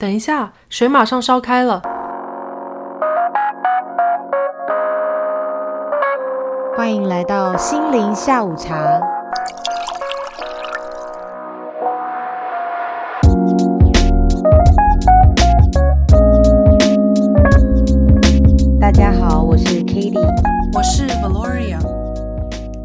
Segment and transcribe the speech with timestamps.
[0.00, 1.82] 等一下，水马上烧开了。
[6.74, 8.98] 欢迎来到心灵下午茶。
[18.80, 20.34] 大家好，我是 k a t i e
[20.72, 21.78] 我是 Valoria，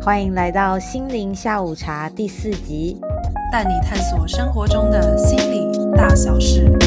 [0.03, 2.99] 欢迎来到心灵下午茶第四集，
[3.53, 6.77] 带你探索生活中的心理大小事。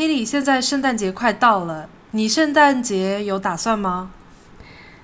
[0.00, 4.10] ，Kitty，现在圣诞节快到了，你圣诞节有打算吗？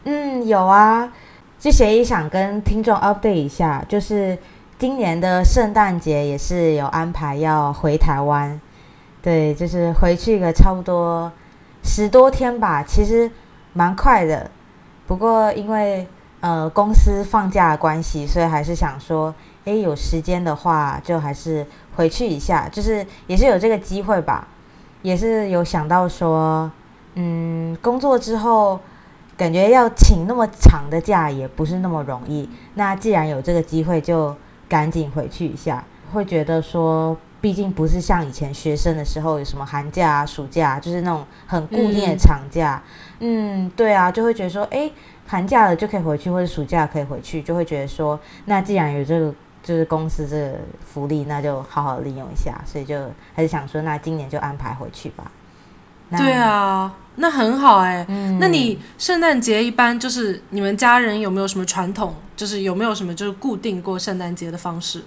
[0.04, 1.12] 嗯，有啊。
[1.60, 4.38] 之前也想跟听众 update 一下，就是
[4.78, 8.58] 今年的圣诞节也是有安排要回台湾，
[9.20, 11.30] 对，就是回去个差不多
[11.84, 13.30] 十多天吧，其实
[13.74, 14.50] 蛮快的。
[15.06, 16.08] 不过因为
[16.40, 19.34] 呃公司放假的关系，所以还是想说，
[19.66, 24.48] 诶，有时间的话就还是回去一下，就是也是有这个机会吧。
[25.06, 26.68] 也是有想到说，
[27.14, 28.80] 嗯，工作之后
[29.36, 32.50] 感觉要请那么长的假也不是那么容易。
[32.74, 34.34] 那既然有这个机会，就
[34.68, 35.84] 赶紧回去一下。
[36.12, 42.82] 会觉得说，毕竟不是像以前学生的时候有什么寒假啊、暑假，就是那种很固定的长假。
[43.20, 44.90] 嗯，对啊，就会觉得说，哎，
[45.28, 49.32] 寒假了就可以回去，或者暑假可以回去，就会觉得说，那既然有这个。
[49.66, 52.96] 就是公司这个福利，那就好好利用一下，所以就
[53.34, 55.28] 还是想说，那今年就安排回去吧。
[56.16, 58.06] 对啊，那很好哎。
[58.38, 62.14] 那你圣诞节一般就是你们家人有没有什么传统？
[62.36, 65.02] 就是有没有什么就是固定过圣诞节的方式？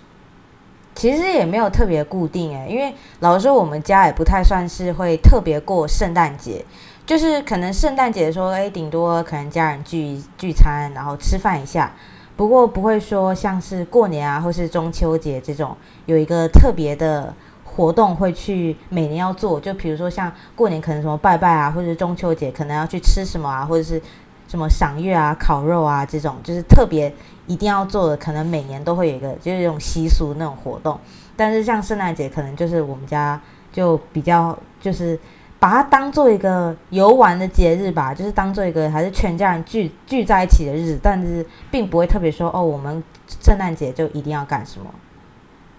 [0.96, 6.66] 其实也没有特别固定哎，因为老实说，我们家也不太算是会特别过圣诞节，
[7.06, 11.94] 就是可能圣诞节说，哎，顶多可能家人聚聚餐，然后吃饭一下。
[12.40, 17.34] 不过不会说像是过年啊，或是中秋节这种有一个特别的
[17.66, 19.60] 活动会去每年要做。
[19.60, 24.02] 就比如说像过年可能什么拜拜啊，或者是中秋节可能要去吃什么啊，或者是
[24.48, 27.14] 什么赏月啊、烤肉啊这种，就是特别
[27.46, 30.98] 一定要做的，可能每年都会有一个就是这种习俗那种活动。
[31.36, 33.38] 但是像圣诞节，可能就是我们家
[33.74, 35.20] 就比较就是。
[35.60, 43.04] 把它当做一个游玩的节日吧，就是当做一个还是全家人聚聚在一起的日子，但是并不会特别说哦，我们
[43.42, 44.90] 圣诞节就一定要干什么。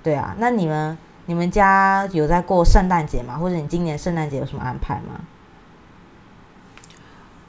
[0.03, 3.39] 对啊，那你们你们家有在过圣诞节吗？
[3.39, 5.19] 或者你今年圣诞节有什么安排吗？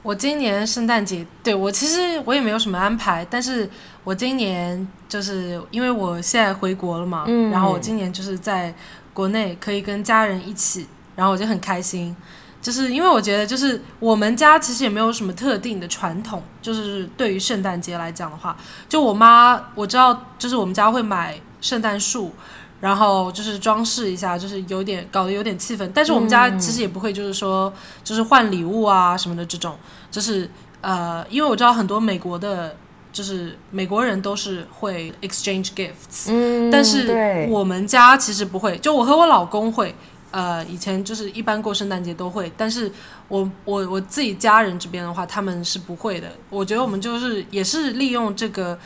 [0.02, 3.68] 我今年圣诞节对我其实我也没有什么安排，但是
[4.04, 8.72] 我今年就是因为我现在回国了嘛，然后我今年就是在
[9.12, 10.88] 国内可以跟家人一起。
[11.14, 12.14] 然后我就很开心，
[12.60, 18.56] 就是因为我觉得，就是我们家其实也没有什么特定的传统，就是对于圣诞节来讲的话，
[18.88, 22.32] 就我妈我知道，就是我们家会买圣诞树，
[22.80, 25.90] 然后就是装饰一下，就是有点搞得有点气氛。
[25.92, 27.72] 但是我们家其实也不会，就是说
[28.02, 29.76] 就是换礼物啊什么的这种，
[30.10, 30.48] 就是
[30.80, 32.76] 呃，因为我知道很多美国的，
[33.12, 39.94] 就是美国人都是会 exchange gifts，嗯，但是我们家其实不会，就我和我老公会。
[40.32, 42.90] 呃，以前就是一般过圣诞节都会，但是
[43.28, 46.32] 我我我自己家人这边的话，他们是不会的。
[46.48, 48.78] 我觉得我们就是也是利用这个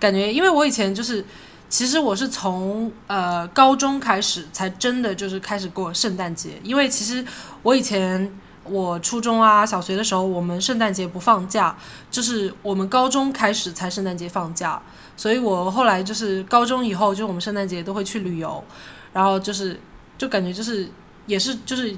[0.00, 1.22] 感觉，因为我以前就是，
[1.68, 7.22] 其实我是从呃高中开始才真的就是开始过圣诞节，因为其实
[7.62, 8.32] 我以前
[8.64, 11.76] 我初中啊小学的时候，我们圣诞节不放假，
[12.10, 14.80] 就是我们高中开始才圣诞节放假，
[15.18, 18.64] 所以我后来就是高中以后，就我们圣诞节都会去旅游，
[19.12, 19.78] 然后就是。
[20.22, 20.88] 就感觉就是
[21.26, 21.92] 也是就是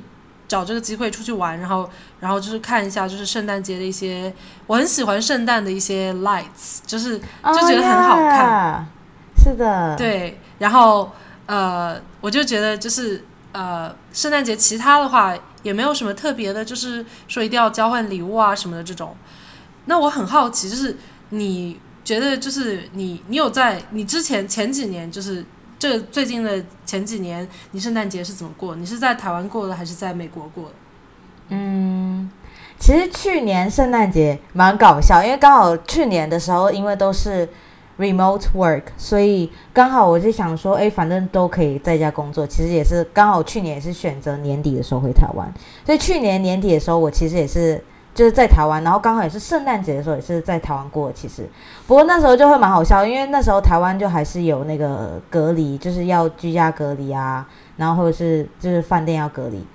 [0.49, 1.91] 找这个机会出去玩，然后
[2.21, 4.33] 然后就是看一下就是圣诞节的一些，
[4.67, 8.87] 我很喜欢圣诞的一些 lights，就是就觉得很好看，
[9.37, 11.13] 是的，对，然后
[11.45, 19.15] 呃我就觉得就是呃圣诞节其他的话也没有什么特别的，就是说一定要交换礼物啊什么的这种。
[19.85, 20.97] 那我很好奇，就是
[21.29, 25.45] 你觉得就是你你有在你之前前几年就是。
[25.85, 28.75] 这最近的前几年，你圣诞节是怎么过？
[28.75, 30.75] 你是在台湾过的，还是在美国过的？
[31.51, 32.31] 嗯，
[32.79, 37.47] 其实去年圣诞节蛮搞笑，因为刚好去年的时候，因为都是
[37.99, 42.47] remote work，所以刚好我就想说，哎，反正都可以在家工作。
[42.47, 45.53] 其实也是刚好去年也是选择年底的时候回台湾，
[45.85, 47.85] 所以去年年底的时候，我其实也是。
[48.15, 51.11] 就是在台湾，然后刚好也是圣诞节的时候，也是在台湾过。
[51.13, 51.49] 其实，
[51.87, 57.45] 不过那时候就会蛮好笑，因为那时候台湾就还是有那个隔离，就是要居家隔离啊，
[57.77, 59.67] 然后或者是就是饭店要隔离，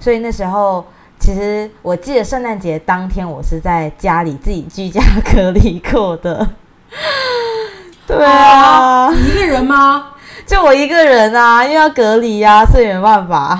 [0.00, 0.84] 所以那时候
[1.18, 5.00] 其实我记得圣诞节当天我是在家里自己居家
[5.32, 6.46] 隔离过的。
[8.06, 10.10] 对啊，你一个人吗？
[10.44, 13.58] 就我一个人啊，因为要隔离呀，所以没办法。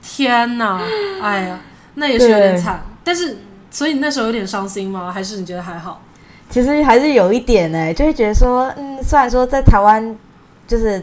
[0.00, 0.80] 天哪，
[1.22, 1.58] 哎呀，
[1.96, 2.82] 那也是有点惨。
[3.04, 3.36] 但是，
[3.70, 5.12] 所以你那时候有点伤心吗？
[5.12, 6.00] 还是你觉得还好？
[6.48, 10.16] 其实还是有一点呢，就会觉得说，嗯，虽然说在台湾，
[10.66, 11.02] 就是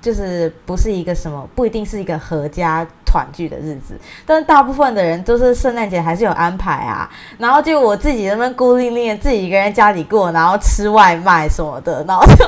[0.00, 3.94] 就是不是一个什么，不一定是一个合家团聚的日子，
[4.24, 7.10] 但是大部分的人都是圣诞节还是有安排啊。
[7.36, 12.46] 然后就我自己那边孤零零自己一个人家里过，然后吃外卖什么的，然后就，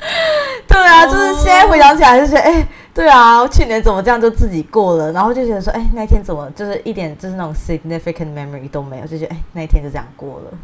[0.66, 10.58] 对啊，就是现在回想起来就觉得，哎，对啊，去年怎么这样就自己过了，然后就觉得说，哎，那天怎么就是一点就是那种 significant memory 都没有，就觉得，哎，那一天就这样过了。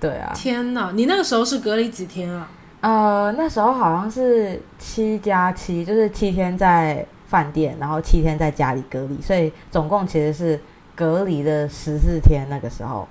[0.00, 0.32] 对啊！
[0.34, 2.48] 天哪，你那个时候是隔离几天啊？
[2.80, 10.60] 呃，那时候好像是七加七，就是七天在饭店，然后七天在家里隔离，所以总共其实是
[10.94, 12.46] 隔离的十四天。
[12.48, 13.08] 那个时候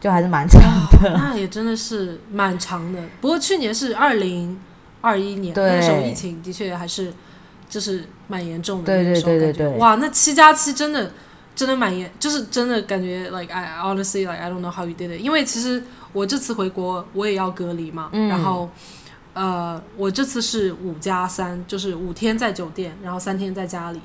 [0.00, 0.60] 就还是蛮长
[1.02, 3.00] 的，那也真的是蛮长的。
[3.20, 4.58] 不过去年是二零
[5.00, 7.12] 二一年，那时候疫情的确还是
[7.68, 8.86] 就是蛮严重的。
[8.86, 11.12] 对对对对对，哇，那七加七真的
[11.54, 15.82] 真的蛮严，就是真的感觉 like I honestly like I don't know how you did it，因为其实。
[16.14, 18.08] 我这次回国，我也要隔离嘛。
[18.12, 18.70] 然后，
[19.34, 24.00] 呃，我这次是五加三，就是五天在酒店，然后三天在家里。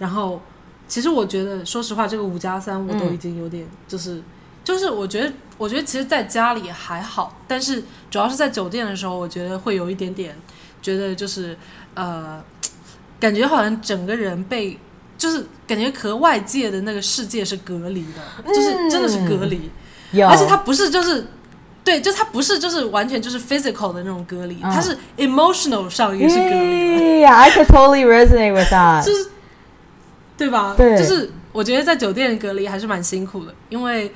[0.00, 0.42] 然后，
[0.88, 4.20] 其实我觉得，说实话，这个五加三我都已经有点，就是，
[4.64, 10.36] 就是我觉得，我觉得其实在家里还好，但是主要是在酒店的时候，我觉得会有一点点，
[10.80, 11.56] 觉得就是
[11.94, 12.42] 呃，
[13.18, 14.78] 感觉好像整个人被，
[15.18, 19.70] 就是感觉和外界的那个世界是隔离的，就是真的是隔离。
[20.28, 21.26] 而且它不是就是，
[21.82, 27.22] 对，就它不是就是完全就是 physical 的那种隔离，它是 emotional 上也是隔离。
[27.22, 29.02] Yeah, I can totally resonate with that。
[29.06, 29.30] 就是，
[30.36, 30.74] 对吧？
[30.76, 34.12] 对，就是我觉得在酒店隔离还是蛮辛苦的，因为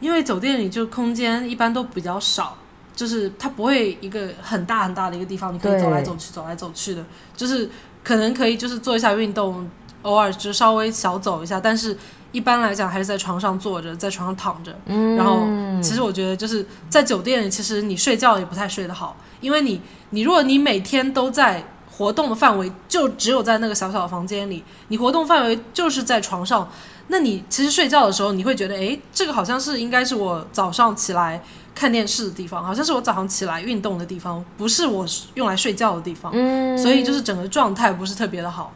[0.00, 2.56] 因为酒店里就空间一般都比较少，
[2.96, 7.04] 就是它不会一个很大很大的一个地方，你可以走来走去，走来走去的，
[7.36, 7.70] 就是
[8.02, 9.70] 可能可以就是做一下运动，
[10.02, 11.96] 偶尔就稍微小走一下，但是。
[12.32, 14.72] 一般来讲还是在床上坐着，在床上躺着。
[15.16, 15.40] 然后，
[15.82, 19.80] 其实我觉得就是在酒店里，其实你睡觉也不太睡得好，因为你，
[20.10, 26.70] 你如果你每天都在活动的范围，就只有在那个小小的房间里，你活动范围就是在床上，
[27.10, 31.42] 那你其实睡觉的时候，你会觉得，哎，这个好像是应该是我早上起来
[31.74, 35.04] 看电视的地方，好像是我早上起来运动的地方，不是我
[35.34, 36.32] 用来睡觉的地方。
[36.34, 38.72] 嗯，所以就是整个状态不是特别的好。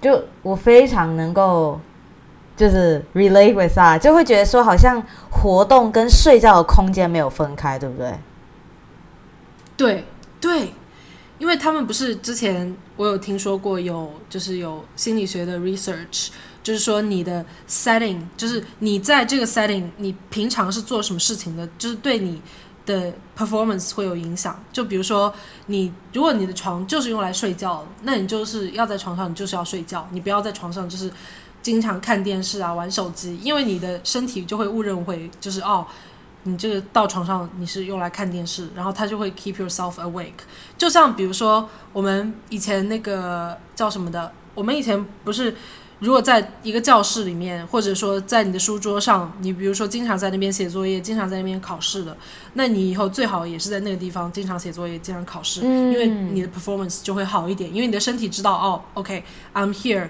[0.00, 1.80] 就我非常能够。
[2.56, 8.14] 就是 relate with 啊，就会觉得说好像活动跟睡觉的空间没有分开，对不对？
[9.76, 10.04] 对
[10.40, 10.72] 对，
[11.36, 16.28] 因为他们不是之前我有听说过有就是有心理学的 research，
[16.66, 22.42] 就是说你的 setting，就是你在这个 setting，你平常是做什么事情的，就是对你
[22.84, 24.60] 的 performance 会有影响。
[24.72, 25.32] 就比如说
[25.66, 31.12] 你如果你的床就是用来睡觉，那你就是要在床上，你就是要睡觉，你不要在床上就是。
[31.62, 35.84] 经常看电视啊，玩手机，因为你的身体就会误认为就是哦，
[36.44, 40.44] 你这个到床上你是用来看电视，然后它就会 keep yourself awake。
[40.78, 45.56] 就像比如说我们以前那个叫什么的，我们以前不是
[45.98, 52.16] 如果在一个教室里面，或者说在你的书桌上，你比如说经常在那边写作业，经常在那边考试的，
[52.52, 60.08] 那你以后最好也是在那个地方经常写作业，经常考试，因为你的 performance 就会好一点，因为你的身体知道哦，OK，I'm here。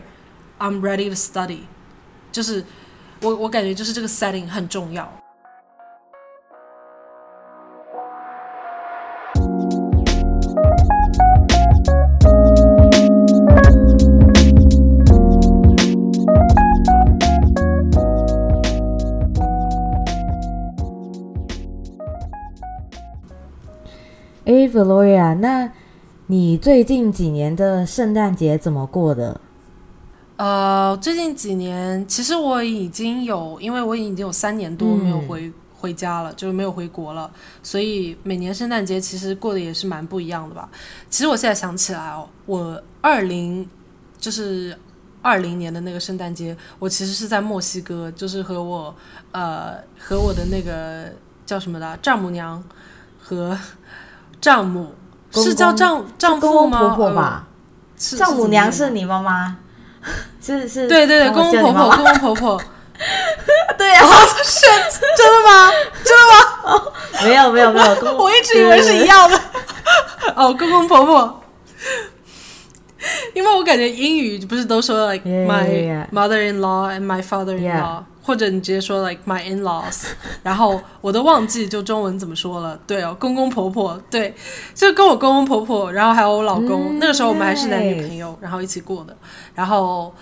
[0.59, 1.59] I'm ready to study，
[2.33, 2.65] 就是
[3.21, 5.07] 我我感觉就是这个 setting 很重要。
[24.47, 25.73] 哎，Valoria，那
[26.29, 29.41] 你最近几年的圣诞节怎么过的？
[30.37, 37.29] 呃，最近几年其实我已经有，因为我已经有三年多没有回回家了，就是没有回国了，
[37.61, 40.69] 所以每年圣诞节其实过得也是蛮不一样的吧。
[41.11, 43.69] 其实我现在想起来哦，我二零
[44.17, 44.79] 就是
[45.23, 48.95] 二零年的那个圣诞节，我其实是在墨西哥，就是和我
[49.33, 51.13] 呃和我的那个
[51.45, 52.63] 叫什么的丈母娘
[53.19, 53.59] 和
[54.41, 54.95] 丈母
[55.33, 56.79] 是叫丈丈夫吗？
[56.79, 57.47] 婆婆吧，
[57.97, 58.91] 丈母娘是。
[58.91, 59.57] 你妈妈。
[60.41, 62.63] 是 是，对对对，公公婆婆，公公婆婆，
[63.77, 64.01] 对呀，
[64.45, 64.67] 是
[65.17, 65.71] 真的吗？
[66.05, 66.23] 真的
[66.79, 66.83] 吗？
[67.25, 69.41] 没有没有没有，我一直以为是一样的。
[70.37, 71.43] 哦，公公婆婆，
[73.35, 80.09] 因为我感觉英语不是都说 like my mother-in-law and my father-in-law，或者你直接说 like my in-laws，
[80.43, 82.77] 然后我都忘记就中文怎么说了。
[82.87, 84.35] 对哦，公公婆婆，对，
[84.75, 89.17] 就跟我公公婆婆，然后还有我老公，那个时候我们还是男女朋友，然后一起过的。
[89.55, 90.13] 然后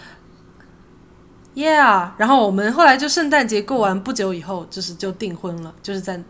[1.54, 6.22] ，yeah，然后我们后来就圣诞节过完不久以后，就是就订婚了，就是在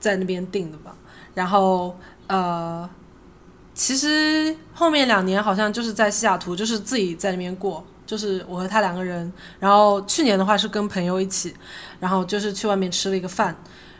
[0.00, 0.92] 在那边订的吧。
[1.34, 2.90] 然后呃。
[3.76, 9.32] 其实后面两年好像就是在西雅图，就是自己在那边过，就是我和他两个人。
[9.58, 11.54] 然后去年的话是跟朋友一起，
[12.00, 13.56] 然后就是去外面吃了一个饭，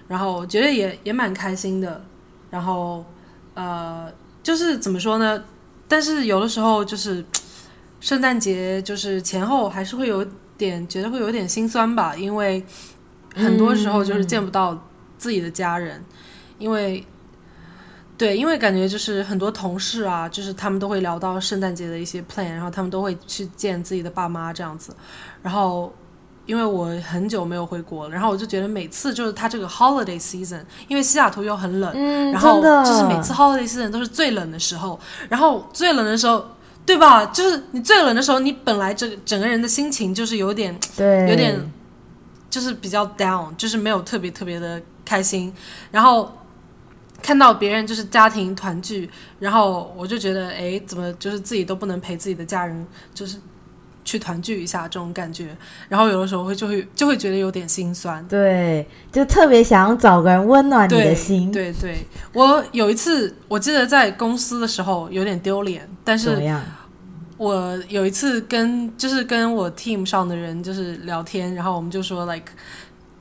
[0.08, 2.04] 然后觉得也也蛮开心的。
[2.50, 3.04] 然后
[3.54, 5.42] 呃，就是怎么说呢？
[5.88, 7.25] 但是有的时候就是
[8.00, 10.25] 圣诞节就是前后还是会有
[10.56, 12.64] 点觉得会有点心酸吧，因为
[13.34, 14.87] 很多时候就是见不到
[15.18, 16.04] 自己的家人，
[16.58, 17.04] 因为。
[18.16, 24.94] 对，因为感觉就是很多同事啊，就是他们都会聊到圣诞节的一些 plan，然后他们都会去见自己的爸妈这样子。
[25.42, 25.92] 然后，
[26.47, 34.99] 因为我很久没有回国了，然后我就觉得每次就是他这个 holiday season，因为西雅图又很冷，嗯，然后就是每次 holiday season 都是最冷的时候。
[35.28, 36.47] 然后最冷的时候，
[36.87, 37.26] 对吧？
[37.26, 41.59] 就是你最冷的时候，你本来整整个人的心情就是有点，对，有点
[42.49, 45.52] 就是比较 down，就是没有特别特别的开心。
[45.90, 46.33] 然后。
[47.25, 53.38] 看到别人就是家庭团聚，然后我就觉得，哎，怎么就是自己都不能陪自己的家人，就是
[54.04, 55.57] 去团聚一下这种感觉，
[55.88, 61.50] 然后有的时候会就会就会觉得有点心酸，对，就特别想要找个人温暖你的心。
[61.50, 66.38] 对对，我有一次我记得在公司的时候有点丢脸，但是
[67.38, 72.52] 我有一次跟就是跟我 team 上的人就是聊天，然后我们就说 like。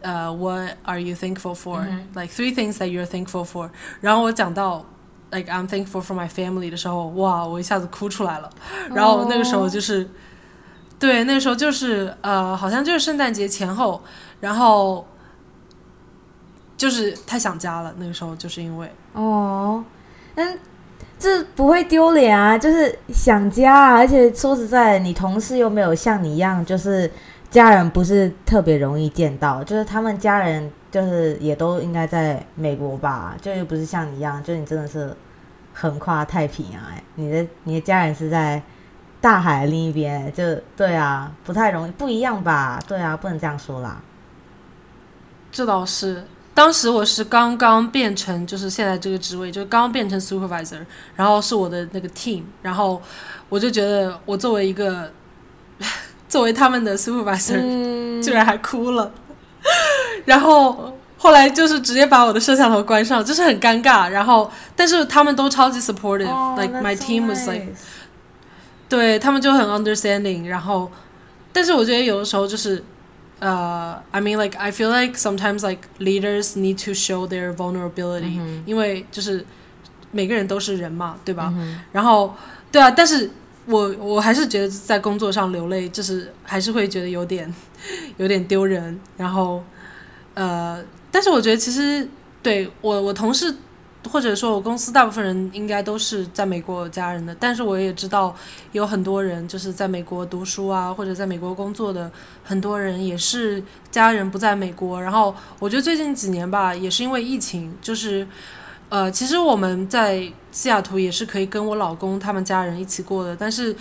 [0.03, 1.83] 呃，What are you thankful for?
[2.13, 3.69] Like three things that you're thankful for.
[4.01, 4.85] 然后我讲到
[5.31, 8.47] Like I'm thankful for my family 的时候，哇，我一下子哭出来了。
[8.93, 10.07] 然后那个时候就是，
[10.99, 13.99] 对，那个时候就是呃，好像就是圣诞节前后，
[14.41, 15.07] 然后
[16.77, 17.95] 就是太想家了。
[17.97, 19.83] 那个时候就是因为哦，
[20.35, 20.59] 嗯，
[21.17, 23.93] 这不会丢脸啊，就是想家啊。
[23.95, 27.11] 而且说实在，你同事又没有像你一样，就是。
[27.53, 35.15] 家人不是特别容易见到，就是他们家人就是也都应该在美国吧，就又不是像你一样，就你真的是
[35.71, 38.59] 横跨太平洋，哎，你的你的家人是在
[39.21, 42.81] 大海另一边，就对啊，不太容易，不一样吧？
[42.87, 44.01] 对啊，不能这样说啦。
[45.51, 50.83] 这倒是，当时我是刚刚变成就是现在这个职位，就刚刚变成 supervisor，
[51.15, 52.99] 然后是我的那个 team，然后
[53.47, 55.11] 我就觉得我作为一个。
[56.33, 59.11] 作为他们的 supervisor，居然还哭了，
[60.25, 64.09] 然后后来就是直接把我的摄像头关上，就是很尴尬。
[64.09, 67.67] 然后，但是他们都超级 supportive，like my team was like，
[68.89, 70.47] 对他们就很 understanding。
[70.47, 70.91] 然后，
[71.51, 72.83] 但是我觉得有的时候就是，
[73.37, 79.45] 呃，I mean like I feel like sometimes like leaders need to show their vulnerability，因为就是
[80.09, 81.53] 每个人都是人嘛，对吧？
[81.91, 82.33] 然后，
[82.71, 83.29] 对啊，但是。
[83.65, 87.53] 我我还是觉得在工作上流泪，就是还是会觉得有点
[88.17, 88.99] 有点丢人。
[89.15, 89.63] 然后，
[90.33, 92.05] 呃，但是我觉得其实
[92.41, 93.55] 对我我同事
[94.09, 97.33] 或者说我公司大部分人应该都是在美国家人的。
[97.39, 98.35] 但是我也知道
[98.73, 102.11] 有很多人就是在美国读书啊，或者在美国工作的
[102.43, 105.01] 很多人也是家人不在美国。
[105.01, 108.27] 然后我觉得最近几年吧，也是因为疫情，就是。
[108.93, 113.75] 呃，其实我们在西雅图也是可以跟我老公他们家人一起过的，但是，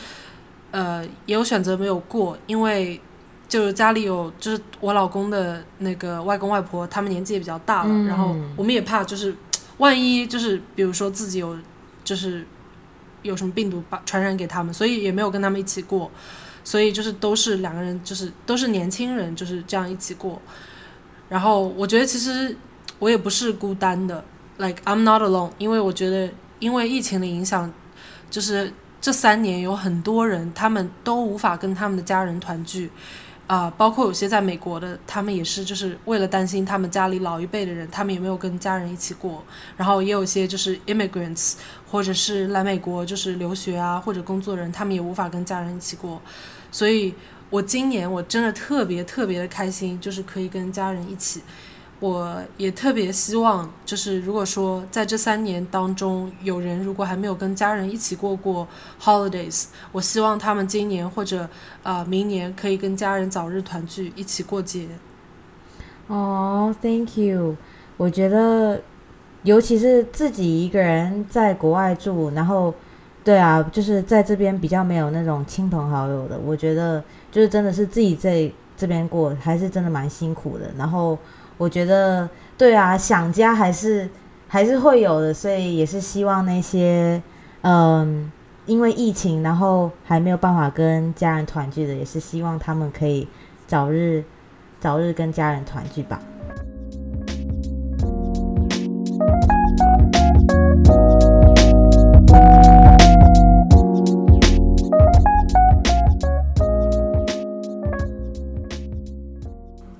[0.70, 2.98] 呃，也有选择没有过，因为
[3.46, 9.36] 就是家里有就是我老公的那个外公外婆，他们年纪也比较大了，然后我们也怕就是
[9.76, 11.58] 万一就是比如说自己有
[12.02, 12.46] 就是
[13.20, 16.10] 有什么病毒把传染给他们，所以也没有跟他们一起过，
[16.64, 20.40] 所以就是都是两个人就是都是年轻人就是这样一起过，
[21.28, 22.56] 然后我觉得其实
[22.98, 24.24] 我也不是孤单的。
[24.62, 27.72] Like I'm not alone，因为我觉得，因为疫情的影响，
[28.30, 32.88] 就是这三年有很多人，他们都无法跟他们的家人团聚，
[33.48, 39.42] 啊，包括有些在美国的，他们也是就是为了担心他们家里老一辈的人，他们有没有跟家人一起过，
[39.76, 41.54] 然后也有些就是 immigrants，
[41.90, 46.22] 或者是来美国就是留学啊或者工作人，他们也无法跟家人一起过，
[46.70, 47.12] 所以
[47.50, 51.42] 我今年我真的特别特别的开心，就是可以跟家人一起。
[52.02, 58.66] 我也特别希望，就是如果说在这三年当中，有人如果还没有跟家人一起过过
[59.00, 61.48] holidays，我希望他们今年或者
[61.84, 64.88] 啊明年可以跟家人早日团聚，一起过节。
[66.08, 67.56] 哦，Thank you。
[67.96, 68.82] 我觉得，
[69.44, 72.74] 尤其是自己一个人在国外住，然后
[73.22, 80.68] 对啊，就是在这边比较没有那种亲朋好友的，我觉得就是真的是自己在这边过，还是真的蛮辛苦的。
[80.76, 81.16] 然后
[81.58, 82.28] 我觉得，
[82.58, 84.08] 对啊，想家还是
[84.48, 87.22] 还是会有的，所以也是希望那些
[87.62, 88.30] 嗯，
[88.66, 93.28] 因为疫情然后还没有办法跟家人团聚的，也是希望他们可以
[93.66, 94.24] 早日
[94.80, 96.20] 早日跟家人团聚吧。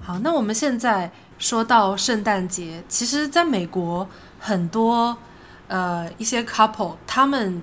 [0.00, 1.10] 好那我们现在
[1.42, 4.08] 说到圣诞节，其实在美国
[4.38, 5.18] 很多
[5.66, 7.60] 呃一些 couple，他们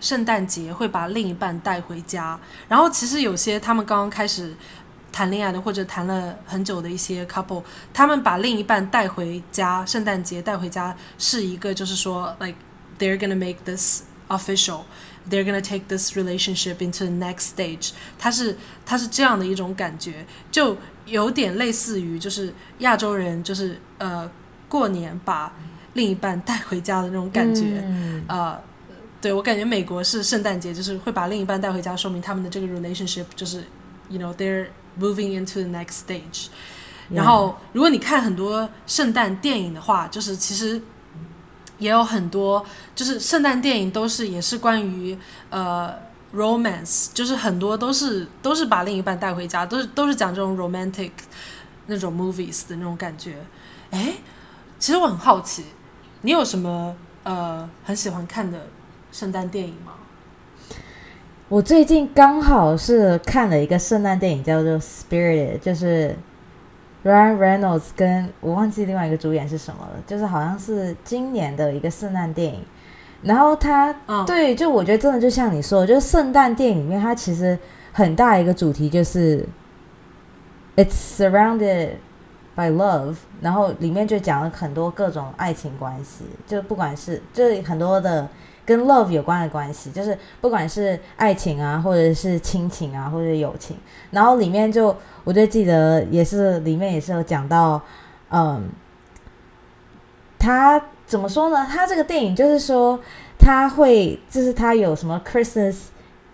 [0.00, 2.36] 圣诞节会把另一半带回家。
[2.66, 4.56] 然后其实有些他们刚刚开始
[5.12, 12.56] 谈恋爱的，或者谈了很久的一些 couple，他们把另一半带回家，圣诞节带回家是一个就是说，like
[12.98, 14.80] they're gonna make this official
[15.28, 17.90] official，they're gonna take this relationship into the next stage。
[18.18, 20.76] 它是它是这样的一种感觉，就。
[21.06, 24.26] 有点类似于就是亚洲人就是呃
[24.70, 25.52] 过年把
[25.92, 27.84] 另一半带回家的那种感觉，
[28.26, 28.58] 呃，
[29.20, 33.64] 对我感觉美国是圣诞节就是会把另一半带回家，说明他们的这个 relationship 就是
[34.08, 36.46] you know they're moving into the next stage。
[37.10, 40.80] 然后如果你看很多圣诞电影的话，就是其实
[41.78, 42.64] 也有很多
[42.94, 45.16] 就是圣诞电影都是也是关于
[45.50, 45.94] 呃。
[46.36, 51.12] romance 就是很多都是都是把另一半带回家，都是都是讲这种 romantic
[51.86, 53.36] 那种 movies 的那种感觉。
[53.92, 54.14] 哎，
[54.80, 55.66] 其实我很好奇，
[56.22, 58.66] 你有什么呃很喜欢看的
[59.12, 59.92] 圣诞电影吗？
[61.48, 66.16] 我最近刚好是看了一个圣诞电影，叫做《Spirit》，就是
[67.04, 72.64] Ryan Reynolds 跟我忘记另外一个主演是什么了，就是好像是今年的一个圣诞电影。
[73.22, 73.94] 然后他
[74.26, 77.58] 对，就我觉得真的就像你说的，就是圣诞电影里面，它其实
[77.92, 79.46] 很大一个主题就是
[80.76, 81.92] ，it's surrounded
[82.54, 88.28] by love，然后里面就讲了很多各种爱情关系，就不管是就是很多的
[88.66, 93.74] 跟 love 有关的关系，就是不管是爱情啊，或者是亲情啊，或者友情，
[94.10, 97.82] 然后里面就我就记得也是里面也是有讲到，
[98.30, 98.68] 嗯，
[100.38, 100.80] 他。
[101.06, 101.66] 怎么说呢？
[101.70, 102.98] 他这个电影就是说，
[103.38, 105.76] 他会就是他有什么 Christmas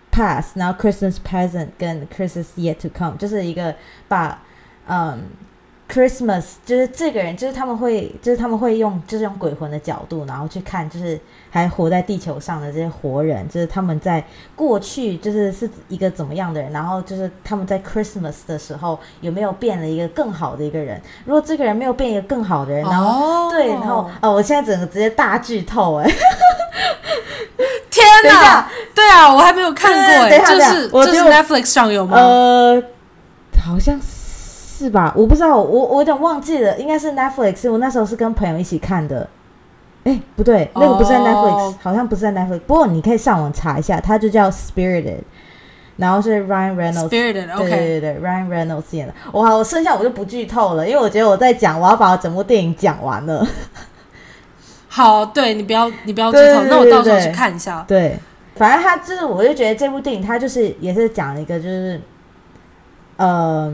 [0.09, 3.75] past，然后 Christmas present 跟 Christmas yet to come，就是一个
[4.07, 4.41] 把
[4.87, 5.23] 嗯。
[5.91, 14.23] Christmas 就是这个人，就是他们会，就是他们会用，就是用鬼魂的角度，然后去看，就是还活在地球上的这些活人，就是他们在
[14.55, 21.01] 过去就是是一个怎么样的人，然后就是他们在 Christmas 的时候有没有变了一个更好的一个人？
[21.25, 26.09] 如果这个人没有变一个更好的人，然后对，然后哦，我现在整个直接大剧透哎！
[27.91, 28.65] 天哪！
[28.95, 32.17] 对啊，我还没有看过哎，就是就是 Netflix 上有吗？
[32.17, 32.81] 呃，
[33.61, 34.20] 好像是。
[34.81, 35.13] 是吧？
[35.15, 37.71] 我不知道，我我有点忘记了，应该是 Netflix。
[37.71, 39.29] 我那时候是跟朋友一起看的。
[40.03, 42.59] 哎，不对，那个不是在 Netflix，好像不是在 Netflix。
[42.61, 45.19] 不过你可以上网查一下，它就叫 Spirited，
[45.97, 47.07] 然后是 Ryan Reynolds。
[47.07, 49.13] Spirited，对对对，Ryan Reynolds 演的。
[49.33, 53.47] 哇，我剩下我就不剧透了，因为我觉得我在讲，我要把整部电影讲完了。
[54.87, 57.85] 好，对你不要你不要剧透，那我到时候去看一下。
[57.87, 58.17] 对，
[58.55, 62.01] 反正他就是，我就觉得这部电影它就是也是讲了一个就是，
[63.17, 63.71] 呃。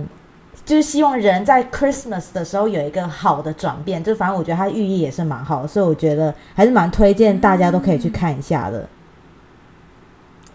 [0.67, 8.85] 就是希望人在 Christmas 的时候有一个好的转变，就反正我觉得它寓意也是蛮好的，所以我觉得还是蛮推荐大家都可以去看一下的。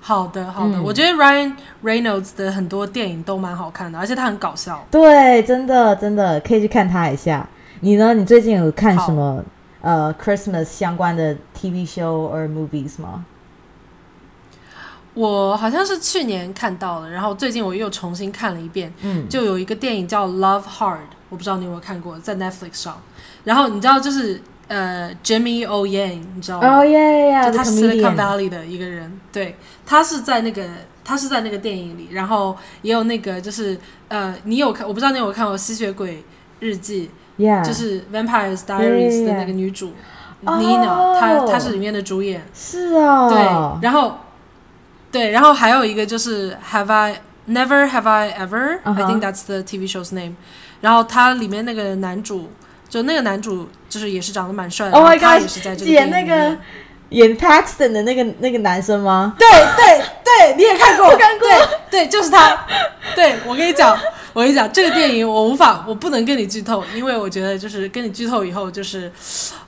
[0.01, 4.85] 好的，好的，我觉得 Ryan Reynolds 的很多电影都蛮好看的，而且他很搞笑。
[4.90, 7.48] 对，真的真的可以去看他一下。
[7.81, 8.12] 你呢？
[8.12, 9.42] 你最近有看什么
[9.81, 13.25] 呃 Christmas 相关的 TV show or movies 吗？
[15.14, 18.92] 我好像是去年看到了，然后最近我又重新看了一遍，
[19.29, 20.94] 就有一个电影叫《Love Hard》，
[21.29, 22.98] 我不知道你有没有看过，在 Netflix 上。
[23.44, 26.79] 然后你知道就是呃，Jimmy O Yang，你知道吗？
[26.79, 30.64] 哦耶耶，就他是 Silicon Valley 的一个人，对，他是在那个
[31.05, 33.77] 他是在那个电影里，然后也有那个就是
[34.09, 34.88] 呃，你有看？
[34.88, 36.25] 我不知道你有看过《吸血鬼
[36.61, 37.11] 日记》，
[37.64, 39.92] 就是 Vampire Diaries 的那个女主
[40.44, 43.38] Nina，她她是里面的主演，是啊，对，
[43.83, 44.14] 然后。
[45.12, 50.35] 对，然后还有一个就是 Have I Never Have I Ever？I think that's the TV show's name。
[50.81, 52.51] 然后它里面那个男主，
[52.88, 56.57] 就那个男主就是也是长得蛮帅的，他也是在这个演那个
[57.11, 59.37] 演 Paxton 的那个那个男生吗？
[59.38, 59.46] 对
[59.77, 61.48] 对对，你也看过，我看过，
[61.90, 62.66] 对，就是他。
[63.14, 63.96] 对我跟你讲，
[64.33, 69.12] 我跟你讲，这个电影我无法，我不能跟你剧透，因为我觉得就是跟你剧透以后，就是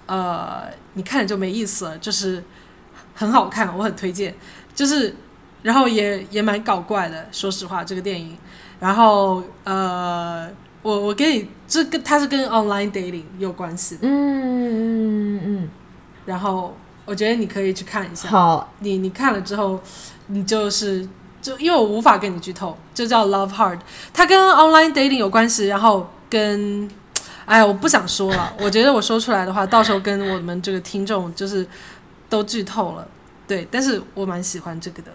[0.06, 0.62] 呃，
[0.94, 2.42] 你看着就没意思了，就是
[3.14, 4.34] 很好看，我很推荐。
[4.74, 5.14] 就是
[5.64, 8.36] 然后也也蛮搞怪的，说实话这个电影。
[8.78, 10.46] 然后呃，
[10.82, 15.70] 我我给你这跟它是跟 online dating 有关系的，嗯嗯嗯
[16.26, 18.28] 然后我觉得你可以去看一下。
[18.28, 19.80] 好，你你看了之后，
[20.26, 21.08] 你就是
[21.40, 23.78] 就因为我无法跟你剧透，就叫 Love Hard，
[24.12, 26.86] 它跟 online dating 有关系，然后跟
[27.46, 31.66] 哎呀，我不想说了，我觉得我说出来的话，到时候跟我们这个听众就是
[32.28, 33.08] 都剧透了，
[33.46, 35.10] 对，但是我蛮喜欢这个的。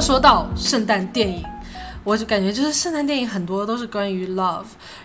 [0.00, 1.44] 说到圣诞电影，
[2.04, 4.64] 我就感觉就是圣诞电影很多都是关于 love，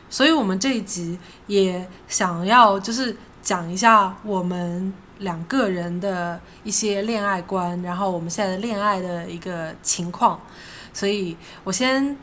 [0.10, 10.40] 所以我们这一集也想要就是讲一下我们两个人的一些恋爱观，然后我们现在的恋爱的一个情况。
[10.94, 12.16] 所以我先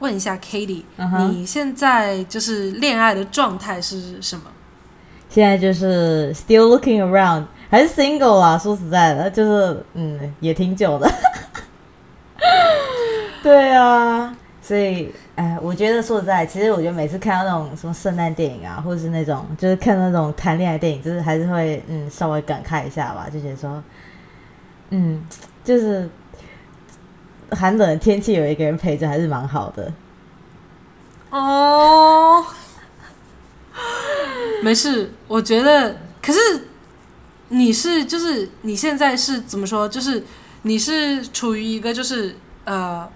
[0.00, 4.42] 问一下 k a t i e 嗯哼你现在就是恋爱的状态是什么？
[5.28, 8.58] 现在就是 still looking around，还是 single 啊？
[8.58, 11.08] 说实在的，就是嗯，也挺久的。
[13.42, 23.82] 对啊，所以哎，我觉得说实在，其实我觉得每次看到那种什么圣诞电影啊，或者是那种就是看那种谈恋爱电影，就是还是会嗯稍微感慨一下吧，就觉得说，
[24.90, 25.24] 嗯，
[25.64, 26.08] 就是
[27.52, 29.92] 寒冷的天气有一个人陪着，还是蛮好的。
[31.30, 32.44] 哦，
[34.62, 36.38] 没事，我觉得，可是
[37.48, 39.88] 你是就是你现在是怎么说？
[39.88, 40.24] 就是
[40.62, 43.08] 你是处于一个就是呃，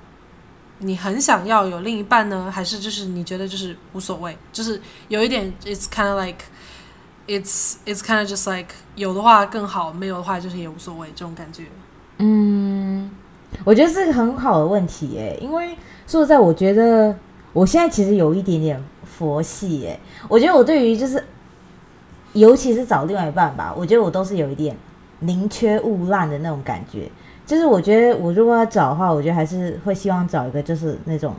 [0.78, 4.36] 你很想要有另一半呢，还是就是你觉得就是无所谓？
[4.52, 6.44] 就是有一点，it's kind of like
[7.26, 11.64] it's it's kind of just like 有的话更好，没有的话就是也无所谓这种感觉。
[12.18, 13.10] 嗯，
[13.64, 15.76] 我觉得是个很好的问题耶，因为
[16.06, 17.16] 说实在，我觉得
[17.52, 19.98] 我现在其实有一点点佛系耶。
[20.28, 21.24] 我觉得我对于就是，
[22.32, 24.76] 尤其是找另外一半吧，我觉得我都是有一点
[25.20, 27.10] 宁缺毋滥的那种感觉。
[27.44, 31.34] 就是我觉得我如果要找的话，我觉得还是会希望找一个就是那种，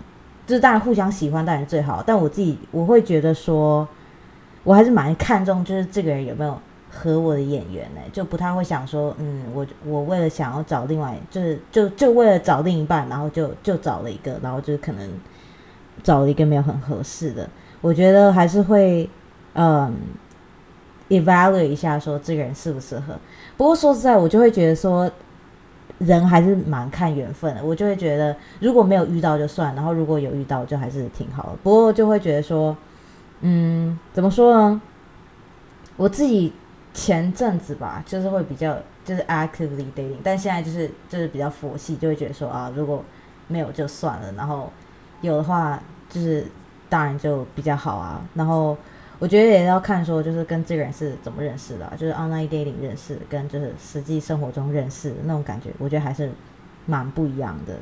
[0.45, 3.87] 就是当然互相喜欢当然最好，但我自己我会觉得说，
[4.63, 6.59] 我还是蛮看重就是这个人有没有
[6.91, 15.09] 合我的眼缘呢，就不太会想说，嗯，我我为了想要找另外，就是就就为了找另一半，然后就就找了一个，然后就是可能
[16.03, 19.09] 找了一个没有很合适的，我觉得还是会
[19.53, 19.95] 嗯
[21.09, 23.15] evaluate 一下说这个人适不适合。
[23.55, 25.09] 不过说实在，我就会觉得说。
[26.05, 31.49] 人还是蛮看缘分的，我就会觉得如果没有遇到就算，然后如果有遇到就还是挺好的。
[31.63, 32.75] 不过就会觉得说，
[33.41, 34.81] 嗯，怎么说呢？
[35.95, 36.53] 我自己
[36.93, 43.03] 前阵子吧，就是会比较就是 actively dating，但现在就是就是比较佛系，就会觉得说啊，如果
[43.47, 44.71] 没有就算了，然后
[45.21, 46.45] 有的话就是
[46.89, 48.77] 当然就比较好啊，然后。
[49.23, 56.29] 我觉得也要看说，就是跟这个人是怎么认识的、就是 online dating 认识，跟就是实际生活中认识的那种感觉，我觉得还是
[56.85, 57.77] 蛮不一样的。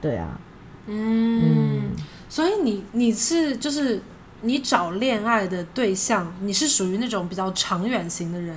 [0.00, 0.40] 对啊，
[0.86, 1.90] 嗯，
[2.26, 4.00] 所以你你是就是
[4.40, 8.56] 你找恋爱的对象，你是属于那种比较长远型的人，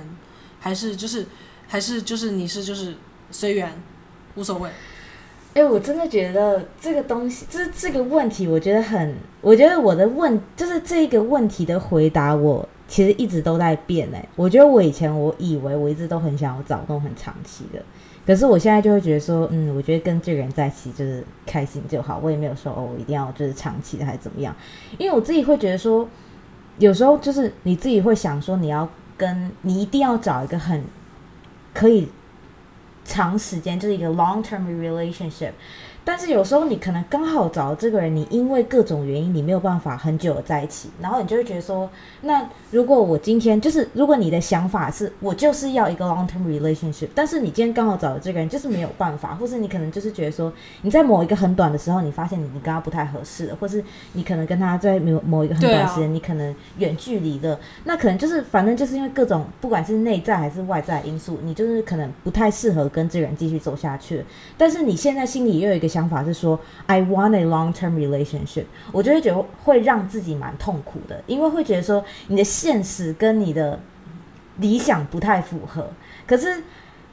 [0.58, 1.26] 还是就是
[1.68, 2.94] 还是就是你是就是
[3.30, 3.70] 随缘，
[4.36, 4.70] 无所谓？
[5.56, 17.82] 哎、我真的觉得这个东西，这这个问题，我觉得很，我觉得我的问，就是这个问题的回答，我其实一直都在变哎、我觉得我以前我以为我一直都很想要找那种很长期的，
[18.26, 24.54] 可是我现在就会觉得说，嗯，我觉得跟这个人在一起就是开心就好，我也没有说哦，我一定要就是长期的还是怎么样，
[24.98, 26.06] 因为我自己会觉得说，
[26.76, 30.84] 有时候就是你自己会想说，你要跟你一定要找一个很
[31.72, 32.06] 可以
[33.05, 35.51] 长时间，就是一个 long term relationship。
[36.06, 41.90] 但是有时候你可能刚好找到这个人，你因为各种原因你没有办法很久的在一起，然后你就会觉得说，
[42.20, 64.24] 那如果我今天就是如果你的想法是 我就是要一个 long term relationship，但是你今天刚好找的这个人就是没有办法，或是你可能就是觉得说你在某一个很短的时候，你发现你你跟他不太合适了，或是你可能跟他在某某一个很短的时间，你可能远距离的，那可能就是反正就是因为各种不管是内在还是外在因素，你就是可能不太适合跟这个人继续走下去。
[64.56, 73.80] 但是你现在心里又有一个想法是说，I want a long term relationship，我就会觉得会让自己蛮痛苦的，因为会觉得说你的现实跟你的
[74.58, 75.88] 理想不太符合，
[76.26, 76.62] 可是。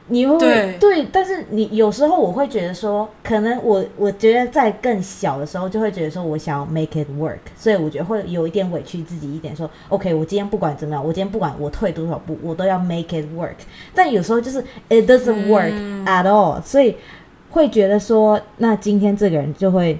[0.08, 0.38] 你会
[0.78, 1.08] 对。
[1.10, 13.56] 但是你有时候我会觉得说，可能我我觉得在更小的时候就会觉得说我想要 make it work，所以我觉得会有一点委屈自己一点，说 OK，我今天不管怎么样，我今天不管我退多少步，我都要 make it work。
[13.94, 15.72] 但有时候就是 it doesn't work
[16.04, 16.94] at all，、所以
[17.54, 19.98] 会觉得说，那今天这个人就会。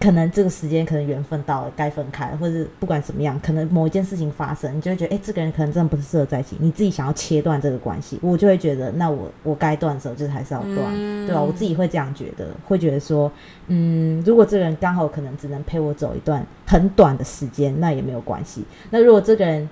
[0.00, 6.56] 可能这个时间可能缘分到了，该分开了，或者不管怎么样，可能某一件事情发生，你就会觉得，哎，这个人可能真的不是适合在一起。
[6.60, 10.76] 你自己想要切断这个关系，我就会觉得，那我我该断的时候就是还是要断，
[11.26, 11.42] 对吧？
[11.42, 13.28] 我自己会这样觉得，会觉得说，
[13.66, 18.62] 嗯，如果这个人刚好可能只能陪我走一段很短的时间，那也没有关系。
[18.90, 19.68] 那如果这个人，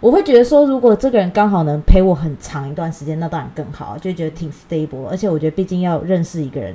[0.00, 5.06] 我会觉得说，如果这个人刚好能陪我很长一段时间，那当然更好，就觉得挺 stable。
[5.08, 6.74] 而且我觉得，毕竟要认识一个人。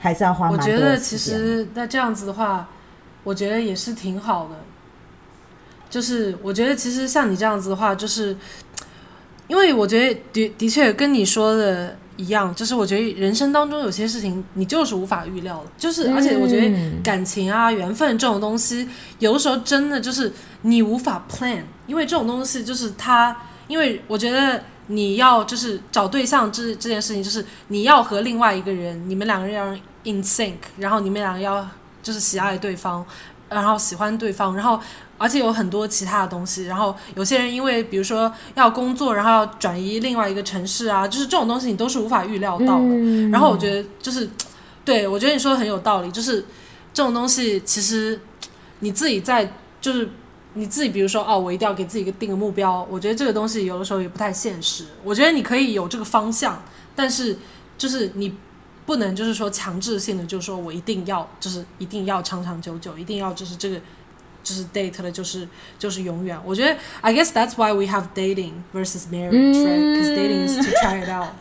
[0.00, 0.48] 还是要花。
[0.48, 2.68] 我觉得其实那这样子的话，
[3.24, 4.50] 我觉得也是挺好的。
[5.90, 8.36] 就是我觉得其实像你这样子的话，就是
[9.48, 18.86] 因为我觉得的的确跟你说的一样，就是我觉得人生当中有些事情你就是无法预料的，就是而且我觉得感情啊、缘分这种东西，
[19.18, 23.34] 有的时候真的就是你无法 plan，因为这种东西就是它，
[23.66, 24.62] 因为我觉得。
[24.90, 29.66] 你要就是找对象这这件事情，就是你要和另外一个人，你们两个人要
[30.04, 31.68] in sync，然后你们两个要
[32.02, 33.04] 就是喜爱对方，
[33.48, 34.80] 然后喜欢对方，然后
[35.16, 43.28] 而且有很多其他的东西，然后有些人因为比如说要工作，然后要转移另外一个城市啊，就是这种东西你都是无法预料到的。
[43.30, 44.28] 然后我觉得就是，
[44.84, 46.44] 对我觉得你说的很有道理，就是
[46.92, 48.20] 这种东西其实
[48.80, 50.08] 你自己在就是。
[50.54, 54.86] 你自己比如说哦，我一定要给自己一个定个目标，我觉得这个东西有的时候也不太现实。
[55.04, 56.60] 我觉得你可以有这个方向，
[56.96, 57.36] 但是
[57.76, 58.34] 就是你
[58.88, 63.76] 不能就是说强制性的，就是说我一定要，就是一定要长长久久，一定要就是这个
[64.42, 65.46] 就是 date 的，就是
[65.78, 66.38] 就是永远。
[66.42, 71.34] 我觉得 I guess that's why we have dating versus marriage，cause dating is to try it out。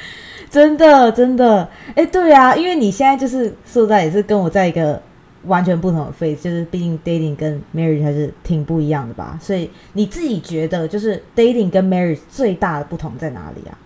[0.50, 5.02] 真的真的，哎对啊，因为你现在就是所在也是跟我在一个
[5.44, 9.38] 完全不同的 face，就是毕竟 dating 跟 marriage 还是挺不一样的吧。
[9.42, 13.76] 所以你自己觉得就是 dating 跟 marriage 最大的不同在哪里啊？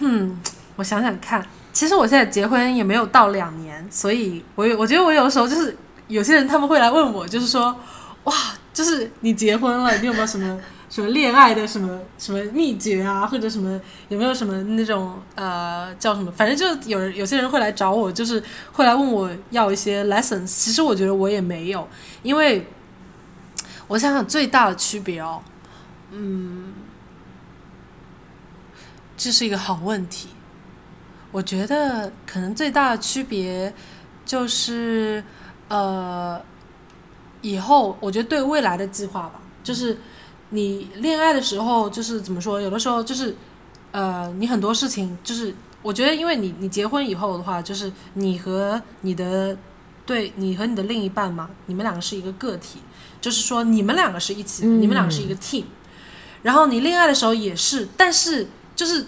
[0.00, 0.38] 嗯，
[0.76, 5.76] 我想想看，其实我现在结婚也没有到两年，所以我有我觉得我有的时候就是
[6.08, 7.74] 有些人他们会来问我，就是说，
[8.24, 8.34] 哇，
[8.72, 10.58] 就是你结婚了，你有没有什么？
[10.88, 13.78] 什么恋爱的什么什么秘诀啊，或者什么
[14.08, 16.30] 有没有什么那种呃叫什么？
[16.30, 18.40] 反正就是有人有些人会来找我，就是
[18.72, 20.46] 会来问我要一些 lessons。
[20.46, 21.86] 其实我觉得我也没有，
[22.22, 22.68] 因为
[23.88, 25.42] 我想想最大的区别哦，
[26.12, 26.65] 嗯，
[29.16, 30.28] 这是一个好问题。
[31.32, 33.72] 我觉得可能最大的区别
[34.24, 35.22] 就是
[35.68, 36.40] 呃，
[37.42, 39.96] 以后我觉得对未来的计划吧，就是。
[40.50, 42.60] 你恋爱的时候就是怎么说？
[42.60, 43.34] 有的时候就是，
[43.90, 45.52] 呃，你很多事情就是，
[45.82, 49.58] 我觉得，因为你你结婚以后的话，就是你和你的
[50.06, 52.78] 对，你和你的另一半嘛，你们两个是一个个体，
[53.20, 55.64] 就是说你们两个是一起，你们两个是一个 team。
[56.42, 59.04] 然后你恋爱的时候也是，但是就是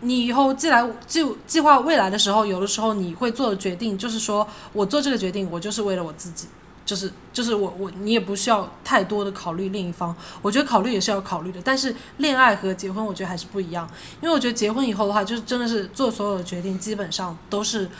[0.00, 6.48] 你以后既来就计划未来的时候，有的时候你会做的决定，就是说我做这个决定，我就是为了我自己。
[6.84, 13.90] 就是就是我我你也不需要太多的考虑另一方，我觉得考虑也是要考虑的，但是恋爱和结婚我觉得还是不一样，
[14.22, 17.90] 因为我觉得结婚以后的话，就是真的是做所有的决定基本上都是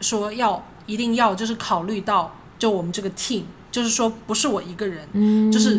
[0.00, 5.74] 说要一定要就是考虑到就我们这个 team，就是说不是我一个人，就是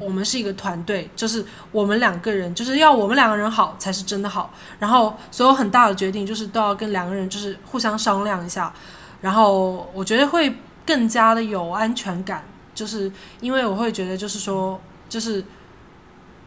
[0.00, 8.74] 我们是一个团队，就是我们两个人就是要我们两个人好才是真的好，然后所有很大的决定就是都要跟两个人就是互相商量一下，
[9.20, 10.52] 然后我觉得会。
[10.86, 14.78] 更加的有安全感，就是因为我会觉得，就是说，
[15.08, 15.42] 就是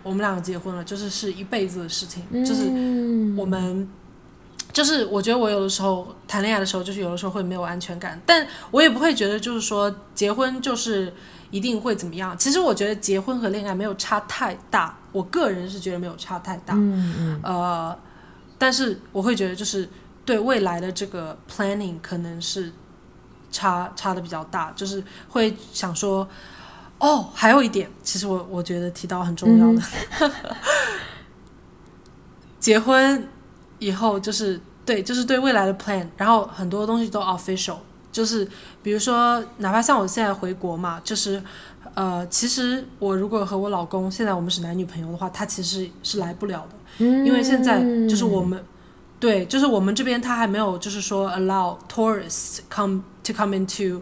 [0.03, 2.65] 我们两个结婚了，就是是一辈子的事情，就是
[3.35, 3.89] 我们，
[4.77, 11.11] 就是我觉得我有的时候谈恋爱的时候，就是有的时候会没有安全感，但我也不会觉得就是说结婚就是
[11.49, 12.37] 一定会怎么样。
[12.37, 16.75] 其实我觉得结婚和恋爱没有差太大，我个人是觉得没有差太大。
[16.75, 17.39] 嗯嗯。
[17.41, 17.97] 呃，
[18.59, 19.89] 但是我会觉得就是
[20.23, 22.71] 对未来的这个 planning 可能是。
[23.49, 26.27] 差差的比较大，就是会想说，
[26.99, 29.81] 哦，还有一点，其实我我觉得提到很重要的，
[32.59, 33.25] 结婚
[33.79, 37.75] 以后就是对，就是对未来的 plan，然后很多东西都 official，
[38.11, 38.47] 就是
[38.81, 41.43] 比如说，哪怕像我现在回国嘛，就是
[41.93, 48.63] 呃，其实我如果和我老公现在我们是男女朋友的话，他其实是来不了的，因为现在就是我们。
[49.19, 53.99] 对，就是我们这边他还没有，就是说 allow tourists come to come into，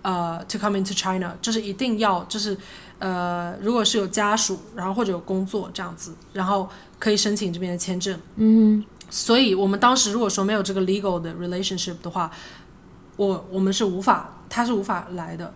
[0.00, 2.56] 呃，to come into China，就是一定要，就是
[2.98, 6.66] 呃，如果是有家属，然后或者有工作这样子，然后
[6.98, 8.18] 可以申请这边的签证。
[8.36, 8.82] 嗯，
[9.14, 12.28] 所以我们当时如果说没有这个 legal 的 relationship 的话，
[13.16, 15.54] 我我们是无法，他是无法来的。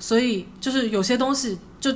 [0.00, 1.94] 所以就是有些东西，就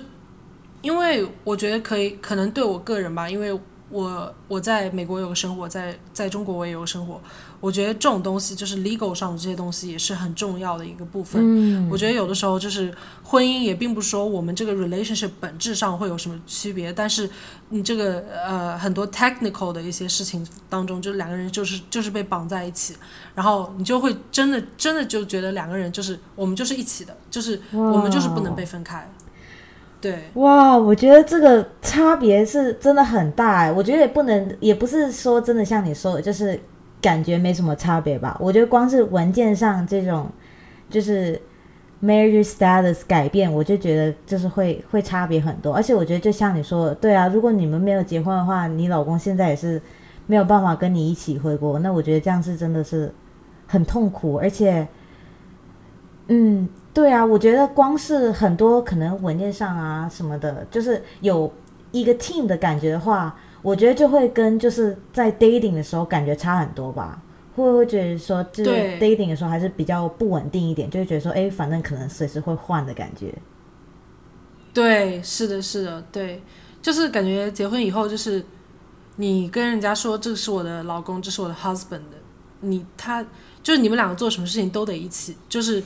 [0.83, 3.59] 因为我觉得可以，可能对我个人吧，因为。
[3.93, 7.21] 我我在美国有个生活，在在中国我也有生活。
[7.61, 11.41] 我觉得这种东西就是 legal 上的这些东西也是很重要的一个部分。
[11.45, 12.93] 嗯，我觉得有的时候就是
[13.23, 17.29] 婚姻也并不是说我们这个 relationship 本质上会有什么区别，但是
[17.69, 22.97] 你这个呃很多 technical 的一些事情当中，就两个人就是就是被绑在一起，
[23.35, 29.07] 然后你就会真的真的就觉得两个人就是我们就是一起的，就是我们就是不能被分开。
[30.01, 33.71] 对，哇，我觉得这个差别是真的很大哎。
[33.71, 36.59] 我觉得也不能，也不是说真的像你说的，就是
[37.01, 38.37] 感觉没什么差别吧。
[38.41, 40.29] 我觉得光是文件上这种
[40.89, 41.41] 就是
[42.03, 45.75] marriage status 改变，我就觉得就是会会差别很多。
[45.75, 49.81] 而且我觉得就像你说的，对啊，如果你们没有结婚的话，你老公现在也是
[50.27, 53.13] 没有办法跟你一起回国，那我觉得这样是真的是
[53.67, 54.87] 很痛苦，而且，
[56.29, 56.69] 嗯。
[56.93, 61.51] 对啊，我觉得光是很多可能文件上啊什么的，就是有
[61.93, 67.23] 一个 team 的感觉的话，我觉得就会跟就是在 dating 的时候感觉差很多吧。
[67.55, 73.35] 会不会觉得说，就是 dating 的时候还是比较不稳定一点，就会觉得说，哎，反正可能随时会换的感觉。
[74.73, 76.43] 对，是的，是的，对，
[76.81, 78.43] 就是感觉结婚以后，就是
[79.17, 82.01] 你跟人家说这是我的老公，这是我的 husband，
[82.61, 83.23] 你他
[83.63, 85.83] 就是你们两个做什么事情都得一起，就是。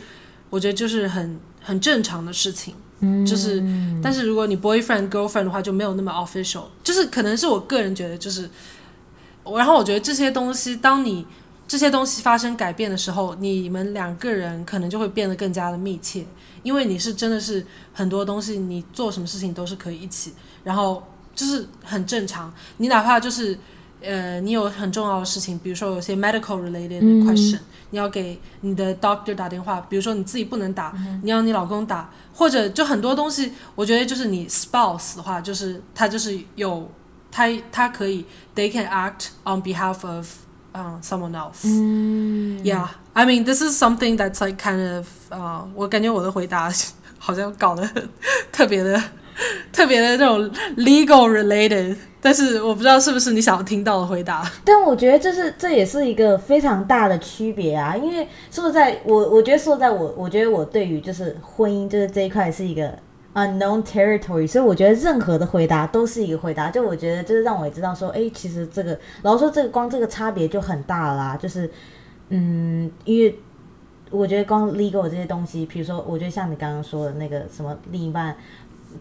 [0.50, 2.76] 我觉得就是很很正常的事情，
[3.26, 3.62] 就是，
[4.02, 8.48] 但是如果你 boyfriend girlfriend 的话就没有那么 official，就是可能是我个人觉得就是，
[9.44, 11.26] 然后我觉得这些东西，当你
[11.68, 16.24] 这些东西发生改变的时候，你们两个人可能就会变得更加的密切，
[16.62, 21.02] 因为你是真的是很多东西，你做什么事情都是可以一起，然后
[21.34, 23.58] 就是很正常，你哪怕就是。
[24.03, 27.59] 呃，你有很重要的事情，比如说有些 medical related question，
[27.89, 36.89] 你要给你的 doctor 打电话，比如说你自己不能打，你要你老公打，或者就很多东西，我觉得就是你 spouse 的话，就是他就是有
[37.29, 40.25] 他他可以，they can act on behalf of
[40.71, 46.71] um someone else。Yeah，I mean this is something that's like kind of 啊，我感觉我的回答
[47.17, 47.85] 好像搞得
[48.49, 49.03] 特别的
[49.73, 51.97] 特别的这种 legal related。
[52.24, 54.50] 但是我不知道是不是你想要听到的回答。
[54.64, 62.98] 但我觉得这是这也是一个非常大的区别啊，因为说在我我觉得说在我我觉得我对于就是婚姻就是这一块是一个
[63.34, 66.70] unknown territory，所以我觉得任何的回答都是一个回答。
[66.70, 71.36] 就我觉得就是让我也知道说，哎，其实这个然后说这个光这个差别就很大啦。
[71.36, 71.70] 就是
[72.30, 73.38] 嗯，因为
[74.10, 78.34] 我觉得光 legal 这些东西，比如说我觉得像你刚刚说的那个什么另一半。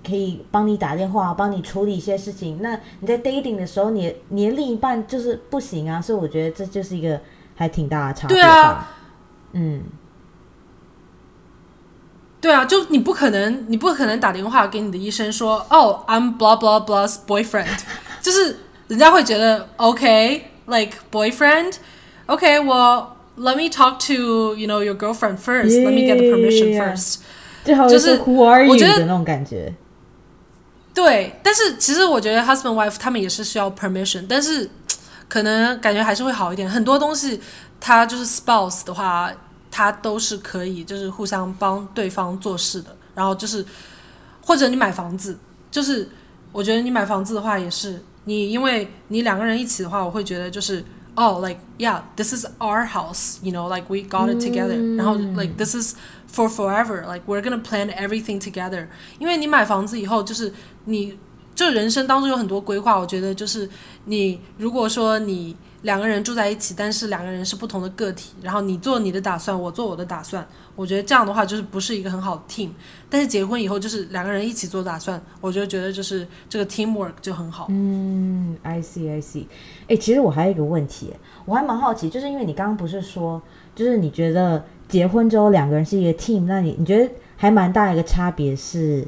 [0.05, 2.59] 可以帮你打电话，帮你处理一些事情。
[2.61, 7.19] 那你在 dating 的时候，你你的另一半就是不行啊，所以我觉得这就是一个
[7.55, 8.35] 还挺大的差别。
[8.35, 8.91] 对啊，
[9.53, 9.83] 嗯，
[12.41, 17.79] 对啊，就你不可能，你不可能打电话给你的医生说，哦，I'm blah blah blah's boyfriend，
[18.21, 23.05] 就是人家会觉得 OK，like boyfriend，OK，well
[23.37, 27.19] let me talk to you know your girlfriend first，let me get the permission first，
[27.89, 29.73] 就是 Who are you 的那种感觉。
[30.93, 34.69] 对，但是其实我觉得 husband wife 他们也是需要 permission，但是
[35.27, 36.69] 可能感觉还是会好一点。
[36.69, 37.41] 很多东西，
[37.79, 39.31] 他就是 spouse 的话，
[39.71, 42.95] 他都是可以就是互相帮对方做事的。
[43.15, 43.65] 然后就是，
[44.41, 45.37] 或者你买房子，
[45.71, 46.07] 就是
[46.51, 50.83] 我觉得你买房子的话也是你，因为你两个人一起的话，我会觉得就是
[51.15, 55.95] 哦，like yeah，this is our house，you know，like we got it together，然后 like this is
[56.33, 58.87] for forever，like we're gonna plan everything together。
[59.19, 60.51] 因为你买房子以后就是。
[60.85, 61.17] 你
[61.55, 63.69] 就人生当中有很多规划，我觉得就是
[64.03, 72.71] 你如果说你两个人住在一起，但是两个人是不同的个体，然后你做你的打算，我做我的打算，我觉得这样的话就是不是一个很好的 team。
[73.09, 77.67] 但是结婚以后就是两个人一起做打算，我就觉得就是这个 teamwork 就很好。
[77.69, 79.45] 嗯，I see I see。
[79.87, 81.13] 哎，其实我还有一个问题，
[81.45, 83.41] 我还蛮好奇，就是因为你刚刚不是说，
[83.75, 89.07] 就是你觉得结婚之后两个人是一个 team，那你你觉得还蛮大一个差别是？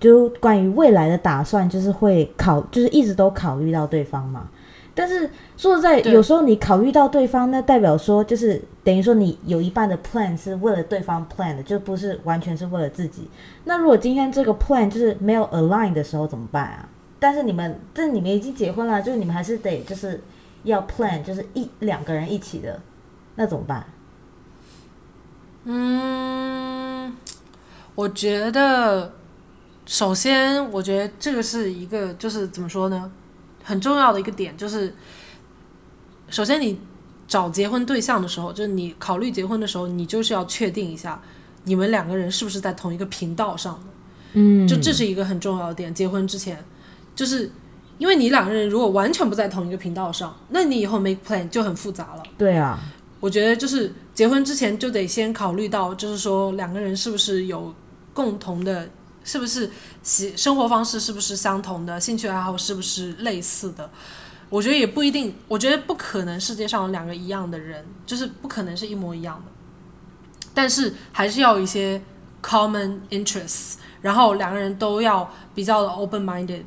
[0.00, 4.48] 就关于未来的打算，就是会考，就是一直都考虑到对方嘛。
[4.94, 13.28] 但是说实在，有时候你考虑到对方，那代表说就是等于说你有一半的 plan 是为了对方 plan 的，就不是完全是为了自己。
[13.64, 16.88] 那如果今天这个 plan 就是没有 align 的时候怎么办啊？
[17.18, 20.20] 但是你们，但你们已经结婚了，就是你们还是得就是
[20.62, 22.80] 要 plan，就是一两个人一起的，
[23.38, 23.86] 那怎么办？
[25.64, 27.16] 嗯，
[27.94, 29.14] 我觉得。
[29.90, 33.10] 首先，我觉得这个是一个，就是怎么说呢，
[33.64, 34.94] 很重要的一个点，就是
[36.28, 36.78] 首先你
[37.26, 41.18] 找结婚对象的时候，就是你考虑结婚的时候，你就是要确定一下
[41.64, 43.86] 你们两个人是不是在同一个频道上的，
[44.34, 45.94] 嗯，就这是一个很重要的点。
[45.94, 46.62] 结婚之前，
[47.16, 47.50] 就是
[47.96, 52.22] 因为你两个人如果完全不在同一个频道上，那你以后 make plan 就很复杂了。
[52.36, 52.78] 对啊，
[53.20, 57.74] 我觉得就是结婚之前就得先考虑到，就是说两个人是不是有
[58.14, 58.88] 共同的，
[59.24, 59.70] 是不是
[60.02, 63.90] 喜生活方式是不是相同的，兴趣爱好是不是类似的。
[64.48, 69.52] 我觉得也不一定，我觉得不可能世界上有两个一样的人，就是不可能是一模一样的。
[70.54, 72.00] 但是还是要有一些
[72.42, 76.62] common interests，然后两个人都要比较的 open minded。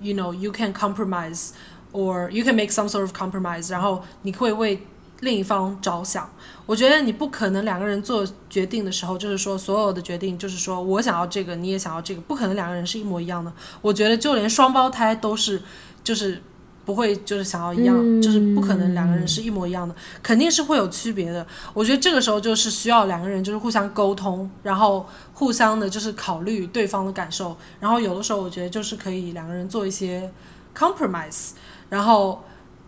[0.00, 1.50] You know, you can compromise,
[1.92, 3.70] or you can make some sort of compromise.
[3.70, 4.82] 然后你会为
[5.20, 6.30] 另一方着想。
[6.66, 13.52] 我觉得你不可能两个人做决定的时候，就是说所有的决定就是说我想要这个，你也想要这个，不可能两个人是一模一样的。
[13.80, 15.62] 我觉得就连双胞胎都是，
[16.02, 16.42] 就是。
[16.88, 21.46] 不会就是想要一样，就是不可能两个人是一模一样的，肯定是会有区别的。
[21.74, 30.32] 我觉得这个时候就是需要两个人就是互相沟通，然后互相的就是考虑对方的感受，然后有的时候我觉得就是可以两个人做一些
[30.74, 31.50] compromise，
[31.90, 32.42] 然后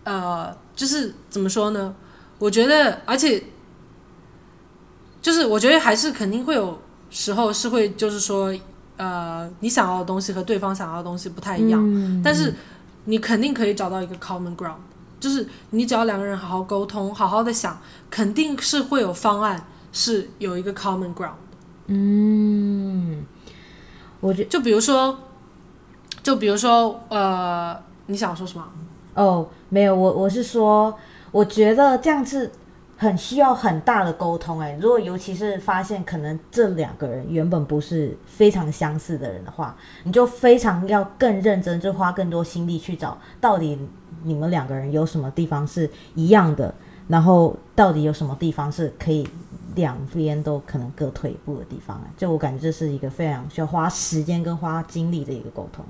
[0.05, 1.95] 呃就是怎么说呢？
[2.41, 3.41] 我觉得而且
[5.23, 6.77] 就是我觉得还是肯定会有
[7.11, 8.53] 时候是会就是说
[8.97, 12.53] 呃你想要的东西和对方想要的东西不太一样，但是。
[13.07, 14.75] 你肯定可以找到一个 common ground，
[15.19, 17.81] 就是你只要两个人好好沟通，好好的想，
[18.11, 21.41] 肯定是会有方案，是有一个 common ground。
[21.87, 23.25] 嗯，
[24.21, 25.19] 我觉就比如说，
[26.23, 27.75] 就比如说，呃，
[28.07, 28.69] 你想说什么？
[29.15, 30.97] 哦，没有，我我是说，
[31.31, 32.51] 我觉得这样子。
[33.01, 39.75] 很需要很大的沟通哎，如果尤其是发现可能这两个人原本不是非常相似的人的话，
[40.05, 43.79] 你就非常要更认真，就花更多心力去找到底
[44.23, 46.75] 你们两个人有什么地方是一样的，
[47.09, 49.27] 然后到底有什么地方是可以
[49.75, 55.83] 两边都可能各退一步的地方，就我感觉这是一个非常需要花时间跟花精力的一个沟通。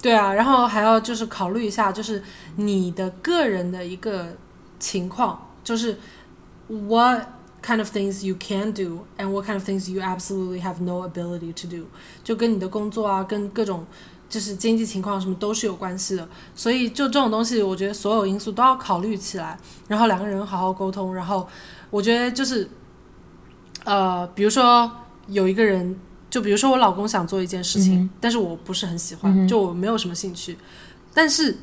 [0.00, 2.22] 对啊，然后还要就是考虑一下，就是
[2.56, 4.36] 你的个人的一个。
[4.78, 5.98] 情况就是
[6.68, 7.26] what
[7.62, 11.08] kind of things you can do and what kind of things you absolutely have no
[11.08, 11.86] ability to do，
[12.22, 13.86] 就跟你的工作啊，跟各种
[14.28, 16.28] 就是经济情况什么都是有关系的。
[16.54, 21.14] 所以就这种东西，我觉得所有因素都要考虑起来，然后两个人好好沟通。
[21.14, 21.48] 然后
[21.88, 22.68] 我觉得就是
[23.84, 24.90] 呃，比如说
[25.26, 25.98] 有一个人，
[26.30, 30.56] 就比如说我老公想做一件事情，但是我不是很喜欢，就我没有什么兴趣，
[31.12, 31.58] 但是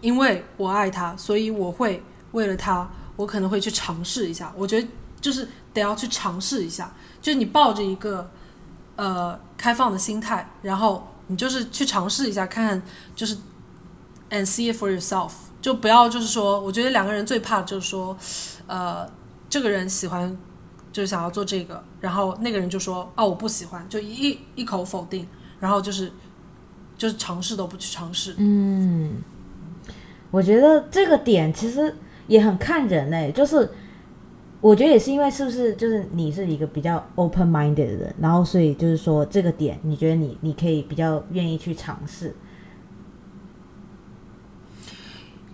[0.00, 2.02] 因为我爱他，所以我会。
[2.32, 4.52] 为了他，我可能会去尝试一下。
[4.58, 4.86] 我觉得
[5.22, 8.30] 就是得要去尝试一下，就是你抱着一个
[8.96, 12.82] 呃开放的心态，然后你就是去尝试一下，看看
[13.14, 13.36] 就是
[14.28, 15.30] and see it for yourself。
[15.62, 18.14] 就不要就是说，我觉得两个人最怕就是说，
[18.66, 19.10] 呃，
[19.48, 20.36] 这个人喜欢
[20.96, 25.26] 就是想要做这个，然后那个人就说哦我不喜欢，就一一口否定，
[25.60, 26.10] 然后就是
[26.96, 28.34] 就是尝试都不去尝试。
[28.38, 29.16] 嗯，
[30.30, 31.94] 我觉得这个点其实。
[32.28, 33.70] 也很看人哎，就是
[34.60, 42.34] 我觉得也是因为是不是就是你是一个比较 open minded 的人，然后所以就是说这个点，你觉得你你可以比较愿意去尝试。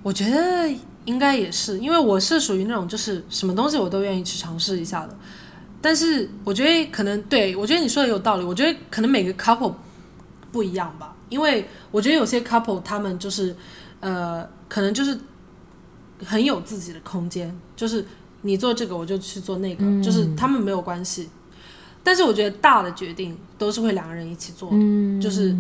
[0.03, 0.75] 我觉得
[1.05, 5.17] 应该也是，因为我是属于那种就是什么东西我都愿意去尝试一下的。
[5.81, 9.75] 但是我觉得可能对我觉得你说的有道理，我觉得可能每个 couple
[10.51, 13.55] 不一样吧，因为我觉得有些 couple 他们就是
[14.01, 15.19] 呃，可能就是。
[16.25, 18.07] 很有自己的空间，就是
[18.43, 21.29] 你做这个，我就去做那个，就是他们没有关系。
[22.05, 24.71] 但是我觉得大的决定都是会两个人一起做，
[25.21, 25.53] 就是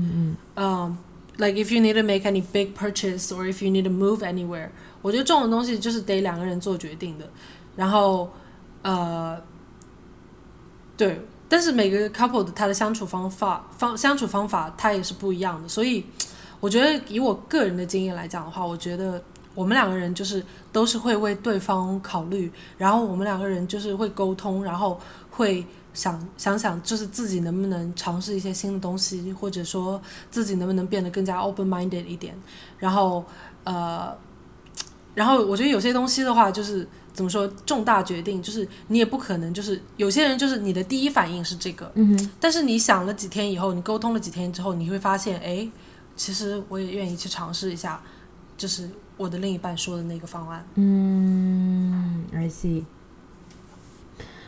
[0.55, 0.97] 嗯
[1.39, 4.69] ，like if you need to make any big purchase or if you need to move anywhere，
[5.03, 7.29] 我觉得这种东西就是得两个人做决定的。
[7.77, 8.31] 然后
[8.83, 9.39] 呃，
[10.97, 16.05] 对，但是每个 couple 的他的相处方法方相处方法他也是不一样的，所以
[16.61, 19.23] 我觉得以我个人的经验来讲的话，我觉得。
[19.55, 20.43] 我们两个人就是
[20.73, 24.99] 都是会为对方考虑，然后我们两个人就是会沟通，然后
[25.31, 30.01] 会想想想，就是自己能不能尝试一些新的东西，或者说
[30.31, 32.35] 自己能不能变得更加 open minded 一点。
[32.79, 33.23] 然后
[33.65, 34.17] 呃，
[35.15, 45.69] 然后我觉得有些东西的话，就是怎么说，重大决定就是你也不可能就是有些人就是你的第一反应是这个，嗯但是你想了几天以后，你沟通了几天之后，你会发现，哎，
[46.17, 48.01] 其实我也愿意去尝试一下，
[48.57, 48.89] 就是。
[49.19, 52.83] 我的另一半说的那个方案，嗯，I see。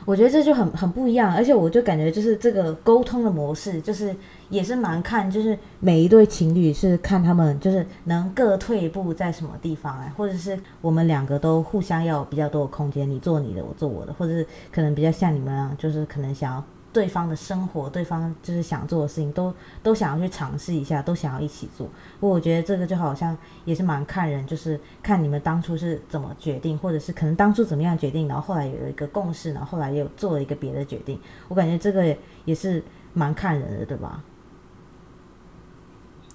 [0.05, 4.15] 我觉得这就很很不一样，而且我就感觉就是这个沟通的模式，就是
[4.51, 16.63] 也是蛮看，就是每一对情侣是看他们就是能各退一步在什么地方哎，或者是我们两个都互相要有比较多的空间，你做你的，我做我的，或者是可能比较像你们啊，就是可能想要
[16.95, 21.87] 对方的生活，对方就是想做的事情，都都想要去尝试一下，都想要一起做。
[22.21, 31.19] 不过我觉得这个就好像也是蛮看人，就是看你们当初是怎么决定，或者是可能当初怎么样决定，然后后来有一个共识，然后后来又做了一个别的决定。
[31.49, 32.81] 我感觉这个也是
[33.13, 34.23] 蛮看人的，对吧？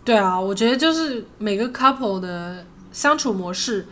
[0.04, 3.88] 对啊，我觉得就是每个 couple 的相处模式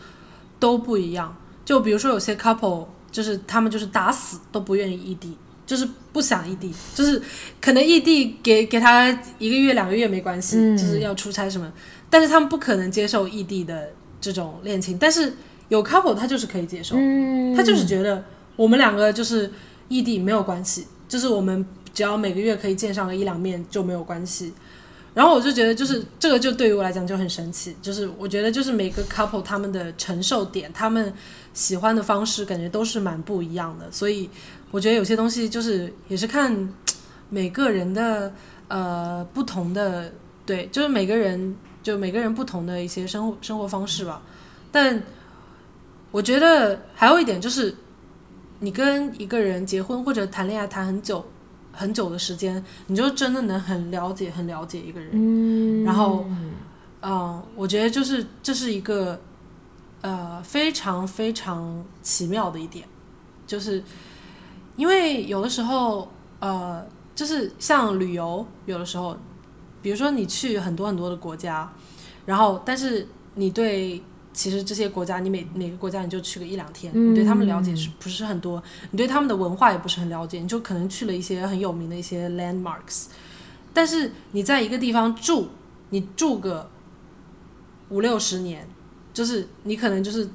[0.60, 1.36] 都不一样。
[1.64, 5.38] 就比如说有些 couple，就是他们就是打死都不愿意异地，
[5.68, 7.22] 就是不想异地，就是
[7.62, 9.08] 可能异地给给他
[9.38, 11.72] 一个月两个月没关系，就是要出差什么，
[12.10, 13.90] 但是他们不可能接受异地的
[14.22, 14.98] 这种恋情。
[14.98, 15.34] 但是
[15.68, 16.96] 有 couple 他就是可以接受，
[17.56, 18.24] 他就是觉得
[18.56, 19.52] 我们两个就是
[19.90, 21.64] 异地没有关系，就是我们
[21.94, 24.54] 只要每个月可以见上个一两面就没有关系。
[25.14, 31.12] 然后我就觉得，就是这个就对于我来讲就很神奇，就是我觉得就是每个 couple 他们的承受点，他们
[31.56, 33.92] 喜欢的方式，感觉都是蛮不一样的。
[33.92, 34.30] 所以
[34.72, 36.74] 我觉得有些东西就是也是看
[37.30, 38.34] 每个人的
[38.68, 40.12] 呃不同的，
[40.46, 44.22] 对，就是每个人就每个人不同的一些生活生活方式吧。
[44.72, 45.02] 但
[46.12, 47.76] 我觉得还有一点就是，
[48.60, 51.26] 你跟一个人结婚或者谈恋爱谈很久。
[51.80, 55.12] 很久的时间，你就真的能很了解、很了解一个人。
[55.14, 56.26] 嗯，然后，
[57.04, 59.22] 嗯，我觉得就是这是一个
[60.02, 62.88] 呃非常非常奇妙的一点，
[63.46, 63.84] 就是
[64.78, 66.08] 因为有的时候
[66.40, 69.18] 呃，就是像旅游，有的时候，
[69.82, 71.70] 比如说你去很多很多的国家，
[72.26, 73.06] 然后但是
[73.36, 74.02] 你对。
[74.34, 78.62] 其实这些国家，你每每个国家你就去个一两天，你对他们了解是不是很多？
[78.92, 83.06] 你对他们的文化也不是很了解，你就可能去了一些很有名的一些 landmarks。
[83.74, 85.48] 但是你在一个地方住，
[85.90, 86.70] 你住个
[87.90, 88.70] 五六十年，
[89.12, 90.30] 就是你可能就是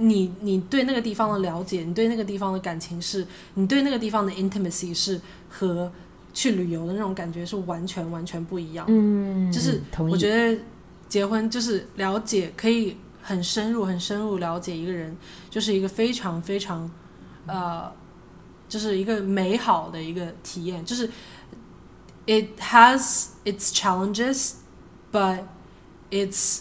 [0.00, 5.92] 你你对那个地方的了解，你对那个地方的感情是，你对那个地方的 intimacy 是和
[6.34, 8.86] 去旅游的那种感觉是完全完全不一样。
[8.88, 10.60] 嗯，就是我觉得。
[11.10, 15.16] 结婚就是了解，可以很深入、很深入了解一个人，
[15.50, 16.88] 就是一个非常非常，
[17.46, 17.92] 呃，
[18.68, 20.84] 就是一个美好的一个体验。
[20.84, 21.10] 就是
[22.26, 24.52] ，it has its challenges,
[25.10, 25.40] but
[26.12, 26.60] it's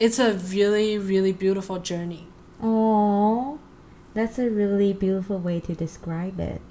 [0.00, 2.26] it's a really really beautiful journey.
[2.62, 3.58] Oh,
[4.14, 6.62] that's a really beautiful way to describe it.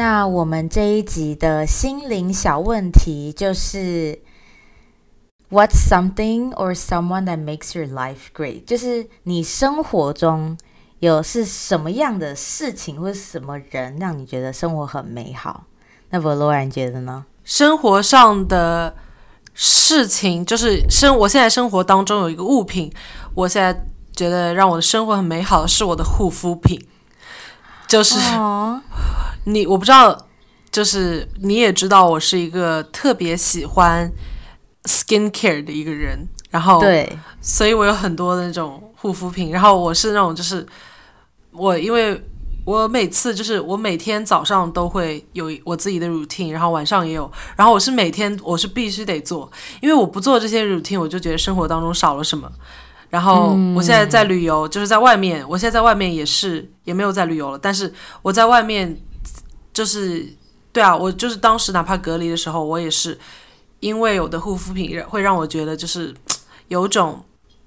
[0.00, 4.18] 那我们这一集的心灵小问题就是
[5.50, 8.64] ：What's something or someone that makes your life great？
[8.64, 10.56] 就是你生活中
[11.00, 15.66] 有是什么样的事情或者什么人让你觉得生活很美好？
[16.08, 17.26] 那 v a l o r 觉得呢？
[17.44, 18.96] 生活上的
[19.52, 22.90] 事情就是生，我现在生活当中有一个物品，
[23.34, 23.86] 我现在
[24.16, 26.82] 觉得让我的生活很美好是我的护肤品，
[27.90, 28.16] 就是。
[29.44, 30.26] 你我不知道，
[30.70, 34.12] 就是你也知道，我是一个特别喜欢
[34.84, 40.64] skin care 的一个人，然后对，所以我有很多的那种护肤品，然后我是那种就是
[41.52, 42.22] 我因为
[42.66, 52.52] 我每次就是我每天早上都会有我自己的 routine，然后晚上也有，然后我是每天我是必须得做，因为我不做这些 routine，我就觉得生活当中少了什么。
[53.10, 57.92] 然后我现在在旅游，就是在外面，我现在在外面也是也没有在旅游了，但是
[58.22, 58.98] 我在外面。
[59.72, 60.26] 就是，
[60.72, 63.16] 对啊，我就是当时哪怕隔离的时候，我也是
[63.78, 66.12] 因为有的护肤品会让我觉得就是
[66.66, 67.22] 有种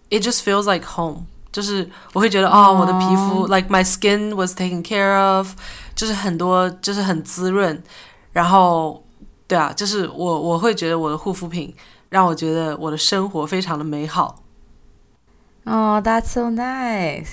[0.09, 5.53] ，it just feels like home，就是我会觉得哦，我的皮肤 like my skin was taken care of，
[5.95, 7.81] 就是很多就是很滋润，
[8.33, 9.01] 然后
[9.47, 11.73] 对啊，就是我我会觉得我的护肤品
[12.09, 14.42] 让我觉得我的生活非常的美好。
[15.65, 17.27] 哦，that's so nice。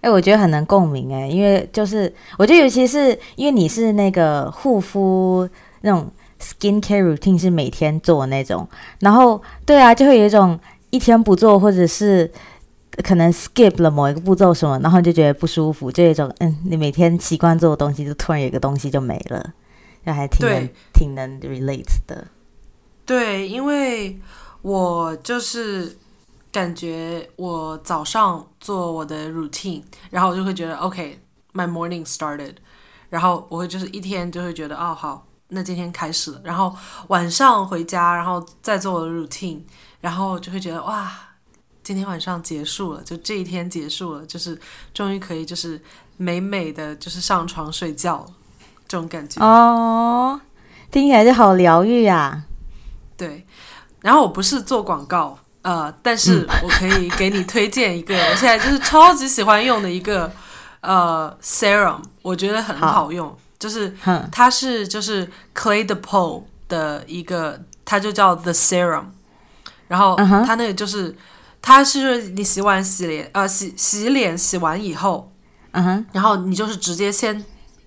[0.00, 5.48] 哎，我觉得很能共鸣哎，因为就是我觉得，尤其是因为你是那个护肤
[5.80, 6.10] 那种
[6.40, 8.68] skin care routine 是每天做那种，
[9.00, 10.58] 然后对啊，就会有一种
[10.90, 12.30] 一天不做，或者是
[13.02, 19.52] 可能 skip 了某一个步骤什么，然后就觉得不舒服，就一种嗯，你每天习惯做的东西，就突然有个东西就没了，
[20.04, 22.26] 就还挺能挺能 relate 的。
[23.06, 24.18] 对，因为
[24.62, 25.96] 我就是。
[26.54, 32.54] 感觉我早上做我的 routine，然后我就会觉得 OK，my morning started，
[33.08, 36.40] 然后我会就是一天就会觉得哦好，那今天开始了。
[36.44, 36.72] 然后
[37.08, 39.62] 晚上回家，然后再做我的 routine，
[40.00, 41.10] 然后就会觉得哇，
[41.82, 44.56] 今天晚上结束了，就这一天结束了，就是
[44.92, 45.82] 终于可以就是
[46.16, 48.24] 美美的就是上床睡觉
[48.86, 50.40] 这种感觉哦，
[50.92, 52.44] 听起来就好疗愈啊。
[53.16, 53.44] 对，
[54.02, 60.30] 然后我不是做广告，呃，但是我可以给你推荐一个，我现在就是超级喜欢用的一个
[60.82, 63.10] 呃 serum，我觉得很好。
[63.10, 63.96] 用，就是
[64.30, 69.06] 它是就是 Clay de Pole 的一个，它就叫 The Serum。
[69.88, 71.16] 然后它那个就是，
[71.62, 75.32] 它是你洗碗洗脸，呃，洗洗脸洗完以后，
[75.72, 77.42] 嗯哼，然后你就是直接先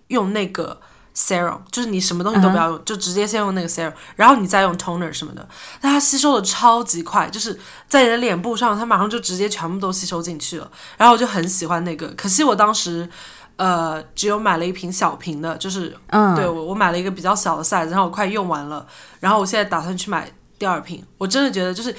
[0.08, 0.82] 用那个
[1.18, 5.50] serum，就是你什么东西都不要用，就直接先用那个 serum，然后你再用 toner 什么的，
[5.82, 10.72] 但它吸收的超级快，就是在你的脸部上，它马上就直接全部都吸收进去了。
[10.96, 13.10] 然后我就很喜欢那个，可惜我当时
[13.56, 18.86] 呃只有买了一瓶小瓶的，就是嗯，对我我买了一个比较小的 size，然后我快用完了，
[19.20, 20.32] 然后我现在打算去买。
[20.60, 21.96] 第二瓶，我真的觉得就是，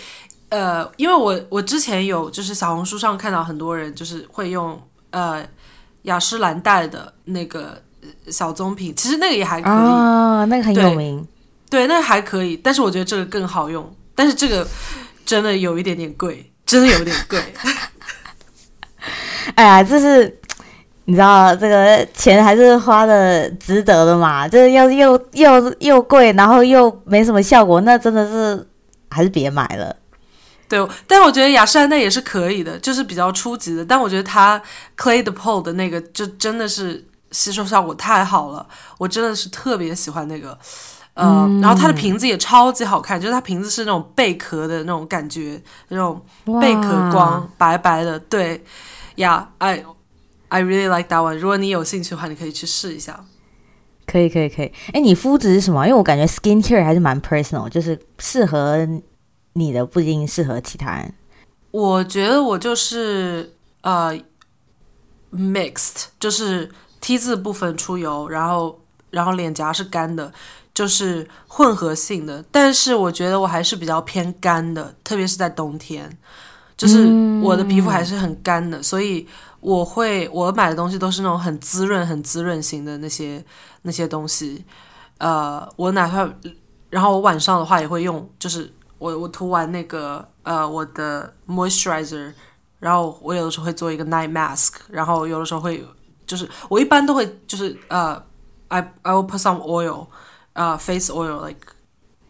[0.49, 5.47] 呃，因为我我之前有就是小红书上看到很多人就是会用呃
[6.03, 7.81] 雅诗兰黛的那个
[8.29, 11.27] 小棕瓶，其实那个也还可以啊，那个很有名，
[11.71, 14.67] 对，那个还可以，但是我觉得这个更好用，但是这个
[15.25, 17.41] 真的有一点点贵，真的有点贵。
[19.55, 20.39] 哎呀，这是
[21.07, 24.47] 你知道这个钱还是花的值得的嘛？
[24.47, 28.67] 就是又又又又贵，然后又没什么效果，那真的是
[29.11, 29.95] 还是别买了。
[30.69, 33.83] 对，但我觉得雅诗兰黛也是可以的，就是比较初级的。
[33.83, 34.61] 但我觉得它
[34.99, 38.67] Clay de Pole 的那个就真的是吸收效果太好了，
[38.99, 40.59] 我真的是特别喜欢那个。
[41.15, 46.25] 呃，然后它的瓶子也超级好看，就是它瓶子是那种贝壳的那种感觉，那种
[46.61, 48.17] 贝壳光，白白的。
[48.21, 48.63] 对，
[49.17, 49.85] 呀，，I
[50.47, 51.37] I really like that one。
[51.37, 53.25] 如果你有兴趣的话，你可以去试一下。
[54.07, 54.73] 可以，可以，可以。
[54.93, 55.85] 哎，你肤质是什么？
[55.87, 58.89] 因为我感觉 skin care 还是蛮 personal，就是适合
[59.55, 61.13] 你的不一定适合其他人。
[61.73, 64.17] 我觉得我就是呃
[65.33, 66.71] mixed，就是
[67.01, 68.81] T 字部分出油，然后
[69.11, 70.33] 然后脸颊是干的，
[70.73, 72.45] 就是混合性的。
[72.51, 76.19] 但是我觉得我还是比较偏干的，特别是在冬天，
[76.77, 77.07] 就是
[77.43, 79.27] 我的皮肤还是很干的，所以。
[79.61, 83.45] 我会，我买的东西都是那种很滋润、很滋润型的那些
[83.83, 84.65] 那些东西。
[85.19, 86.33] 呃，我哪怕，
[86.91, 92.33] 然后我晚上的话也会用，就是我我涂完那个呃我的 moisturizer，
[92.79, 95.85] 然后我有的时候会做一个 night mask，然后有的时候会
[96.29, 98.23] 就是我一般都会就是呃
[98.69, 100.07] ，I I will put some oil，
[100.53, 101.73] 呃，face oil like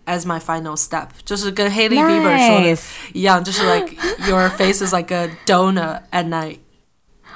[0.07, 2.79] as my final step，就是跟 Haley Bieber 说的
[3.13, 3.95] 一样，就是 like
[4.27, 6.61] your face is like a donut at night。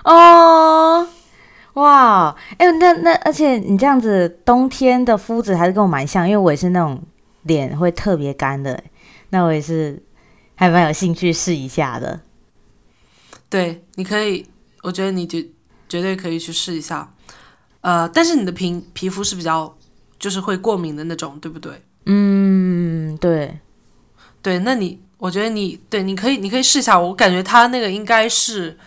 [0.05, 1.07] 哦，
[1.75, 7.03] 哇，哎，那那而且你这样子，冬天的肤质还是跟我蛮像，因为我也是那种
[7.43, 8.83] 脸会特别干的，
[9.31, 10.03] 那我也是
[10.55, 12.21] 还蛮有兴趣试一下的。
[13.51, 14.47] 对，你可以，
[14.83, 15.45] 我觉得你绝
[15.93, 17.13] 绝对可以去试一下。
[17.83, 19.77] 呃，但是你的皮皮肤是比较
[20.19, 21.83] 就是会过敏的那种，对不对？
[22.07, 23.59] 嗯，对，
[24.41, 28.79] 对，那你我觉得你对，你可以你可以试一下，我感觉它那个应该是。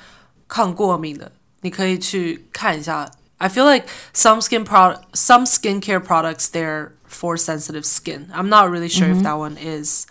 [0.47, 1.31] 抗过敏的，
[1.61, 3.09] 你可以去看一下。
[3.39, 8.27] I feel like some skin product, some skincare products, they're for sensitive skin.
[8.31, 10.05] I'm not really sure if that one is.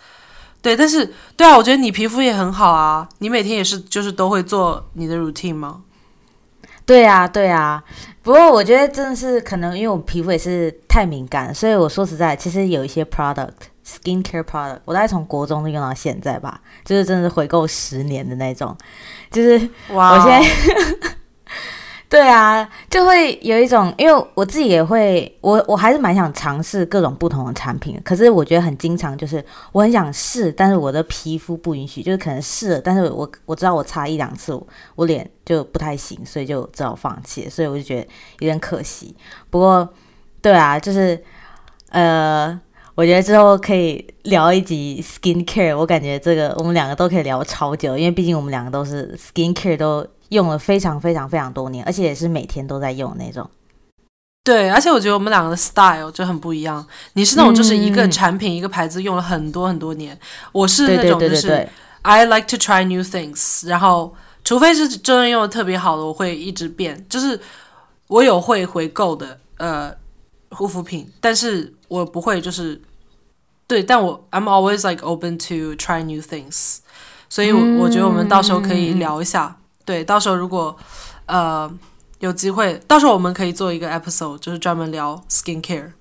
[0.60, 3.08] 对，但是对啊，我觉得你皮肤也很好啊。
[3.18, 5.83] 你每天也是就是都会做你的 routine 吗？
[6.86, 7.82] 对啊，对啊。
[8.22, 13.50] 不过我觉得真的是可能因为我皮肤也是太敏感，所以我说实在，其实有一些 product。
[13.86, 18.74] Skincare product，我大概从国中就用到现在吧，就是真的是回购十年的那种，
[19.30, 20.42] 就是我现在，
[22.14, 34.56] 对啊，就会有一种，因为我自己也会，我我还是蛮想尝试各种不同的产品，可是我觉得很经常就是我很想试，但是我的皮肤不允许，就是可能试了，但是我我知道我擦一两次，
[34.94, 38.02] 我脸就不太行，所以就只好放弃，所以我就觉得
[38.38, 39.16] 有点可惜。
[39.50, 39.92] 不过，
[40.40, 41.20] 对啊，就是
[41.90, 42.60] 呃。
[42.96, 53.48] 我觉得之后可以聊一集 skin care，我感觉这个我们两个都可以聊超久，因为毕竟我们两个都是 skin care 都用了非常非常非常多年，而且也是每天都在用那种。
[54.44, 56.86] 对，而且我觉得我们两个的 style 就很不一样。
[57.14, 60.16] 你是那种就是一个产品一个牌子用了很多很多年，
[60.52, 61.66] 我是那种就是
[62.02, 64.14] I like to try new things，然后
[64.44, 67.04] 除非是真的用的特别好的，我会一直变。
[67.08, 67.40] 就是
[68.08, 69.90] 我有会回购的呃
[70.54, 71.74] 护肤品，但是。
[71.86, 72.80] 我不会，就是
[73.68, 76.78] 对，但我 I'm always like open to try new things，
[77.28, 79.58] 所以，我我觉得我们到时候可以聊一下。
[79.84, 80.76] 对，到时候如果
[81.26, 81.70] 呃
[82.18, 85.92] 有机会，到时候我们可以做一个 episode，就是专门聊 skin care。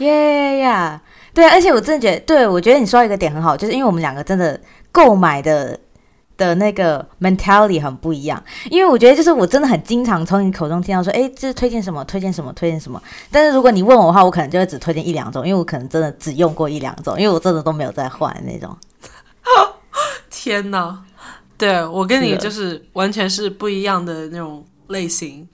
[0.00, 1.00] 耶呀，
[1.32, 5.78] 对，而且我真的觉得，对我觉得你说到一个点很好，就是因为我们两个真的购买的。
[6.46, 13.00] 的那个 mentality 很不一样，因为我觉得就是我真的很经常从你口中听到说，哎，这是推荐什么，推荐什么，推荐什么。
[13.30, 18.76] 但是如果你问我的话，我可能就会只推荐一两种，因为我可能真的只用过一两种，因为我真的都没有再换那种。
[20.30, 21.02] 天哪，
[21.56, 25.48] 对我跟你就是完全是不一样的那种类型。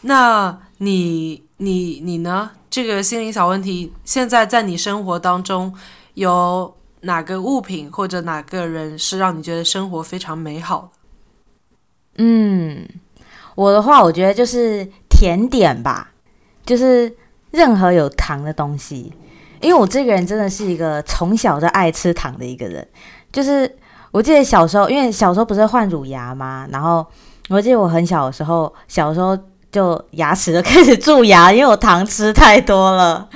[0.00, 2.50] 那你你你呢？
[2.70, 5.72] 这个心灵小问题，现在在你生活当中
[6.14, 6.74] 有？
[7.04, 10.90] 哪个物品或者哪个人是让你觉得生活非常美好
[12.16, 12.86] 嗯，
[13.54, 16.10] 我的话，我觉得就是甜点吧，
[16.64, 17.12] 就是
[17.50, 19.12] 任何有糖的东西。
[19.60, 22.86] 因为我这个人真的是一个从小就爱吃糖的一个人。
[23.32, 23.78] 就是
[24.12, 26.68] 我记得小时候，因为小时候不是换乳牙吗？
[26.70, 27.04] 然后
[27.48, 29.36] 我记得我很小的时候，小时候
[29.72, 33.28] 就牙齿就开始蛀牙，因为我糖吃太多了。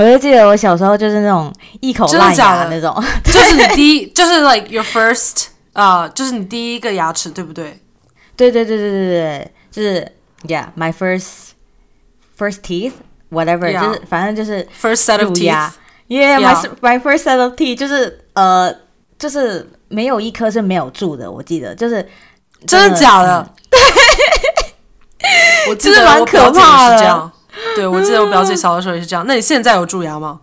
[0.00, 7.78] 我就记得我小时候就是那种一口烂牙那种，就是你第一， 就是 like your first 啊，就是你第一个牙齿，对不对？
[8.34, 10.12] 对对对对对对，就是
[10.46, 11.50] yeah my first
[12.38, 12.92] first teeth
[13.30, 18.74] whatever，就是反正就是 first set of teeth，yeah my my first set of teeth 就是呃
[19.18, 21.96] 就是没有一颗是没有蛀的，我记得就是
[22.66, 23.46] 真的假的？
[25.68, 27.32] 我记得蛮可怕的。
[27.76, 29.24] 对，我记得我表姐小的时候也是这样。
[29.26, 30.40] 那你现在有蛀牙吗？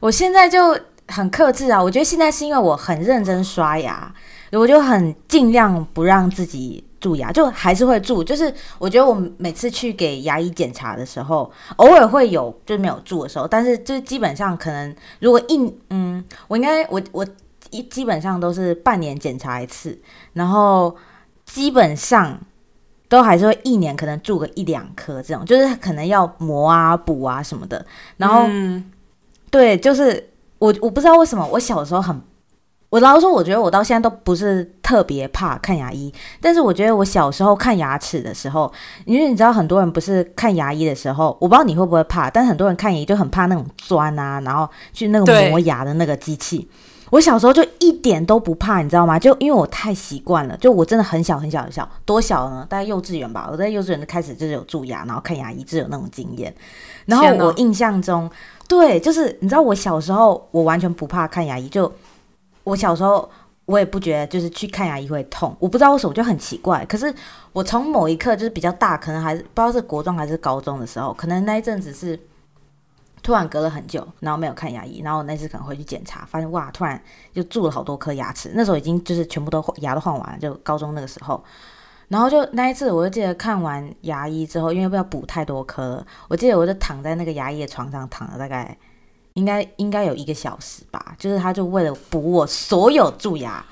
[0.00, 0.76] 我现在就
[1.08, 1.82] 很克制啊。
[1.82, 4.12] 我觉得现在是因为我很认真刷牙，
[4.50, 8.24] 我就很尽量不让自己蛀牙，就还是会蛀。
[8.24, 17.26] 就是我觉得我每次去给牙医检查的时候，偶尔会有就是没有蛀的时候，但是就是基本上可能如果一嗯，我应该我我
[17.70, 19.98] 一基本上都是半年检查一次，
[20.32, 20.96] 然后
[21.46, 22.38] 基本上。
[23.12, 27.84] 都还是会一年可能蛀个一两颗这种，就是可能要磨啊补啊什么的。
[28.16, 28.48] 然后，
[29.50, 32.18] 对，就是我我不知道为什么我小时候很，
[32.88, 36.10] 我老实说，我觉得我到现在都不是特别怕看牙医。
[36.40, 38.72] 但是我觉得我小时候看牙齿的时候，
[39.04, 46.66] 因为你知道很多人不是看牙医的时候，我不知道你会不会怕，但很多人看牙医就很怕那种钻啊，然后去那个磨牙的那个机器。
[47.12, 49.18] 我小时候就一点都不怕，你知道吗？
[49.18, 52.66] 就因为我太习惯了，就我真的很小很小很小，多小呢？
[52.70, 53.46] 大概幼稚园吧。
[53.52, 56.54] 我在幼稚园就开始就是有蛀牙，然后看牙医就有那种经验。
[57.04, 58.30] 然后我印象中，
[58.66, 61.92] 对，就是你知道我小时候我完全不怕看牙医，就
[62.64, 63.28] 我小时候
[63.66, 66.82] 我也不觉得就是去看牙医会痛，我不知道为什么就很奇怪。
[66.86, 67.14] 可是
[67.52, 72.18] 我从某一刻就是比较大，可能还是不知道是国中还是高中的时候，可能那一阵子是。
[73.22, 77.00] 突然隔了很久，然后没有看牙医，然后那次可能回去检查，发现哇，突然
[77.32, 78.50] 就蛀了好多颗牙齿。
[78.54, 81.42] 那时候已经就是全部都牙都换完了，就高中那个时候。
[82.08, 88.76] 然后就那一次，我就记得看完牙医之后，因为不要补太多颗，我记得我就躺在那个牙医的床上躺了大概
[89.34, 93.64] 应该应该有一个小时吧，就是他就为了补我所有蛀牙。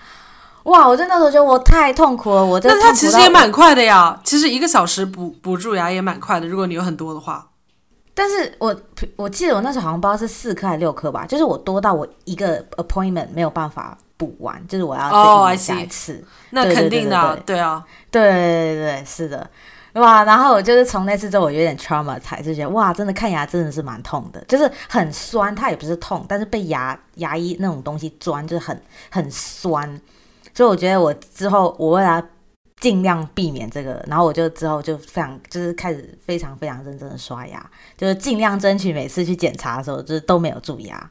[0.62, 2.44] 哇，我真的时候觉得我太痛苦了。
[2.44, 7.49] 我那他其实也蛮快的呀，其实一个小时补补蛀牙也蛮快的，如果你有很多的话。
[8.20, 8.76] 但是我
[9.16, 16.22] 我记得我那时候好像不知道是四颗还是六颗吧，就是我多到我一个 appointment 没有办法补完，就是我要再下一次。
[16.50, 19.48] 那肯定的，对啊，对对对对，是的，
[19.94, 20.22] 哇！
[20.24, 29.98] 然后我就是从那次之后，我有点 trauma，才就觉得哇，真的看牙真的是蛮痛的，就是很酸，它也不是痛，但是被牙牙医那种东西钻，就是很很酸，
[30.52, 32.22] 所以我觉得我之后我为了。
[32.80, 41.10] 尽量避免这个，然后我就之后就非常就是开始非常非常认真的刷牙，就是尽量争取每次去检查的时候就是都没有蛀牙。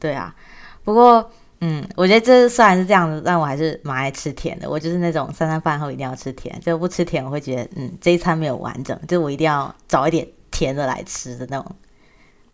[0.00, 0.34] 对啊，
[0.82, 4.68] 不过嗯，我觉得这虽然是这样子，但我还是蛮爱吃甜的。
[4.68, 11.76] 我就是那种三餐饭后一定要吃甜，就不吃甜我会觉得嗯这一餐没有完整，就我一定要找一点甜的来吃的那种。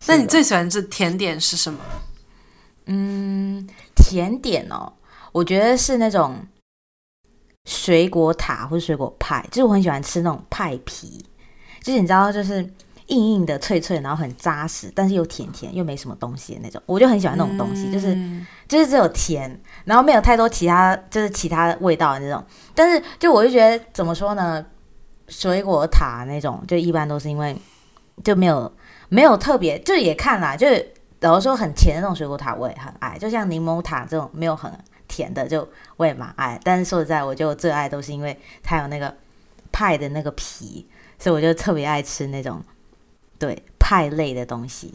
[0.05, 1.79] 那你最喜欢吃甜点是什么？
[2.85, 4.93] 嗯，甜点哦，
[5.31, 6.35] 我觉得是那种。
[7.65, 11.23] 水果塔或者水果派，就是我很喜欢吃那种派皮，
[11.81, 12.57] 就是你知道，就是
[13.07, 18.17] 硬硬的、脆脆，然后很扎实，但是又甜甜又没什么东西的那种，我就很喜欢那种东西，就是
[18.67, 22.43] 就是只有甜，然后没有太多其他就是其他味道的那种。
[22.73, 24.65] 但是就我就觉得怎么说呢，
[25.27, 27.55] 水果塔那种就一般都是因为
[28.23, 28.71] 就没有
[29.09, 34.71] 没有特别，就也看啦，就是假如说很甜的那种水果塔，我也很爱，就像柠檬塔这种没有很。
[35.11, 39.13] 甜的就我也蛮爱，但是说实在，我就最爱都是因为它有那个
[39.69, 40.87] 派的那个皮，
[41.19, 42.63] 所以我就特别爱吃那种
[43.37, 44.93] 对派类的东西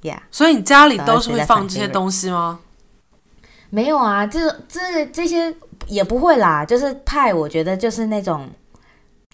[0.00, 0.20] ，Yeah。
[0.30, 2.60] 所以你家里都是会放这些东西吗？
[3.68, 5.54] 没有啊，这这这些
[5.86, 8.48] 也不会啦，就是派，我觉得就是那种。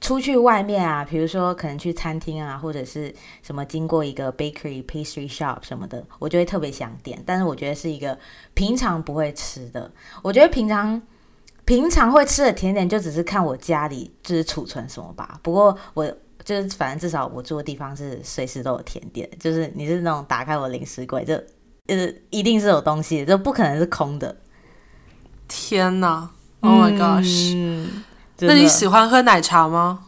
[0.00, 7.20] 出去外面啊，比如说可能去餐厅啊，或者是什么经过一个 bakery pastry shop 什么的，我就会特别想点。
[7.26, 8.16] 但是我觉得是一个
[8.54, 9.90] 平常不会吃的。
[10.22, 11.00] 我觉得平常
[11.64, 15.40] 平常会吃的甜点就只是看我家里就是储存什么吧。
[15.42, 16.06] 不过我
[16.44, 21.34] 就是反正至少我住的地方是随时都有甜点，就是你是那种打开我零食柜就
[21.86, 24.36] 呃一定是有东西，就不可能是空的。
[25.48, 26.30] 天哪
[26.60, 27.56] ！Oh my gosh！
[28.40, 30.00] 那你喜欢喝奶茶吗？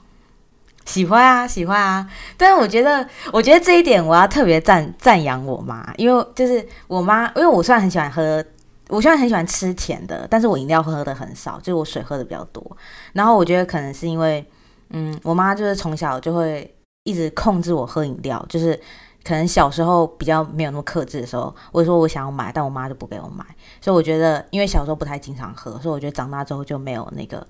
[0.84, 2.08] 喜欢啊，喜欢啊。
[2.36, 8.42] 但是我觉得，我觉得这一点我要特别赞赞扬我妈，因为就是我妈，因为我虽然很喜欢喝，
[8.88, 12.76] 我虽然很喜欢吃甜的，但是我饮料喝的很少，就是我水喝的比较多。
[13.12, 14.42] 然后我觉得可能是因为，
[14.90, 16.74] 嗯，我妈就是从小就会
[17.04, 18.74] 一直控制我喝饮料，就是
[19.22, 23.44] 可能小时候比较没有那么克制的时候，我说我想要买，但我妈就不给我买。
[23.80, 27.46] 所以我觉得，因为小时候不太经常喝，所以我觉得长大之后就没有那个。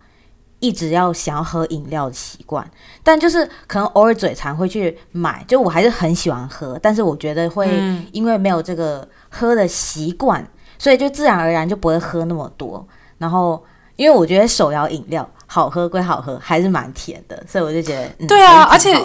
[0.61, 2.69] 一直要想要喝饮料的习惯，
[3.03, 7.69] 但就是可能偶尔嘴馋会去买，就我还是很喜欢喝，但是我觉得会
[8.13, 10.45] 因为没有这个喝的习惯，
[10.79, 12.87] 所以就自然而然就不会喝那么多。
[13.19, 13.63] 然后
[13.97, 18.97] 因为我觉得手摇饮料好喝归好喝，还是蛮甜的，所以我就觉得对啊，而且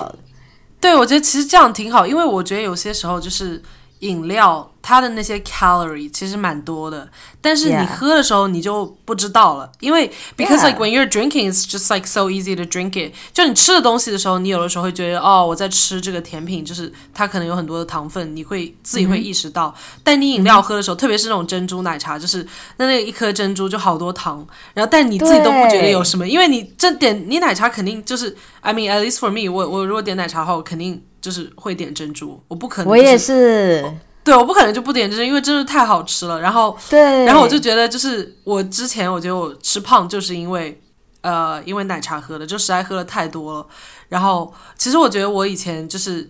[0.82, 3.62] 对我觉得其实这样挺好，因为我觉得有些时候就是
[4.08, 4.70] 饮料。
[4.86, 13.14] 它的那些 calorie 其实蛮多的，但是你喝的时候你就不知道了，因为 because like when you're drinking it's just like so easy to drink it。
[13.32, 19.74] 就你吃的东西的时候，你有的时候会觉得哦，我在吃这个甜品，就是它可能有很多的糖分，你会自己会意识到。
[20.04, 22.46] 但你饮料喝的时候，特别是那种珍珠奶茶，就是
[22.76, 32.92] 那那一颗珍珠就好多糖，然后但你自己都不觉得有什么，因为你这点你奶茶肯定就是 I mean at least for me，我我如果点奶茶的话，我肯定就是会点珍珠，我不可能。
[32.92, 33.82] 我也是。
[34.26, 36.40] 对，我不可能就不点珍珠，因为真的太好吃了。
[36.42, 40.82] 然后，对，然后我就觉得，就是我之前我觉得我吃胖，就是因为，
[41.22, 43.66] 呃，因为奶茶喝的，就实在喝的太多了。
[44.10, 46.30] 然后，其实我觉得我以前就是，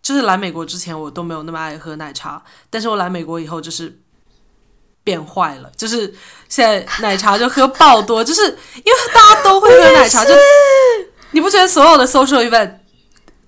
[0.00, 2.40] 就是来美国之前，我都没有那么爱喝奶茶。
[2.70, 4.00] 但是我来美国以后，就是
[5.02, 6.14] 变坏了，就是
[6.48, 10.32] 现在奶茶就喝爆多，就是因为大家都会喝奶茶， 就
[11.30, 12.72] 你不觉得所有的 social event？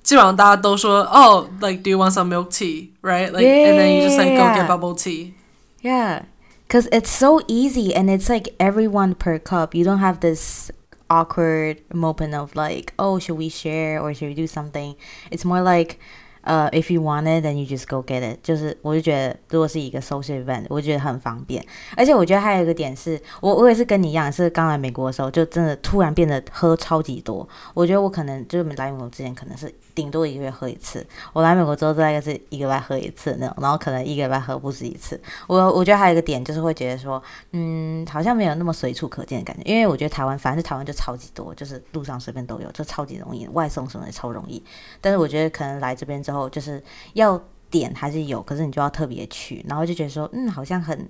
[0.04, 3.32] 基本上大家都说哦，like do you want some milk tea, right?
[3.32, 5.34] Like and then you just like go get bubble tea.
[5.82, 6.24] Yeah,
[6.68, 9.74] because it's so easy and it's like everyone per cup.
[9.74, 10.72] You don't have this
[11.08, 14.96] awkward moment of like, oh, should we share or should we do something?
[15.30, 16.00] It's more like
[16.44, 18.40] uh, if you want it, then you just go get it。
[18.44, 21.64] 就是我就觉得，如果是一个 social event，我觉得很方便。
[21.96, 27.48] 而且我觉得还有一个点是，我我也是跟你一样，是刚来美国的时候，就真的突然变得喝超级多。
[27.74, 31.05] 我觉得我可能就是来美国之前，可能是 顶多一个月喝一次。
[31.33, 35.21] 我来美国之后，大概是一个礼拜喝一次那种，然后可能一个礼拜喝不止一次。
[35.49, 37.21] 我我觉得还有一个点就是会觉得说，
[37.51, 39.63] 嗯，好像没有那么随处可见的感觉。
[39.65, 44.63] 因为我觉得台湾，反正台湾就超级多，就是路上随便都有，就超级容易，外送什么也超容易。
[45.01, 46.21] 但是我觉得可能来这边。
[46.21, 46.83] 之后就是
[47.15, 51.09] 要点还是有，可是你就要特别去，然后就觉得说，嗯，好像很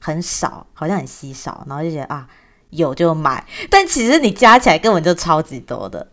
[0.00, 2.28] 很少，好像很稀少，然后就觉得啊，
[2.70, 6.08] 有就买， 但其实你加起来根本就超级多的。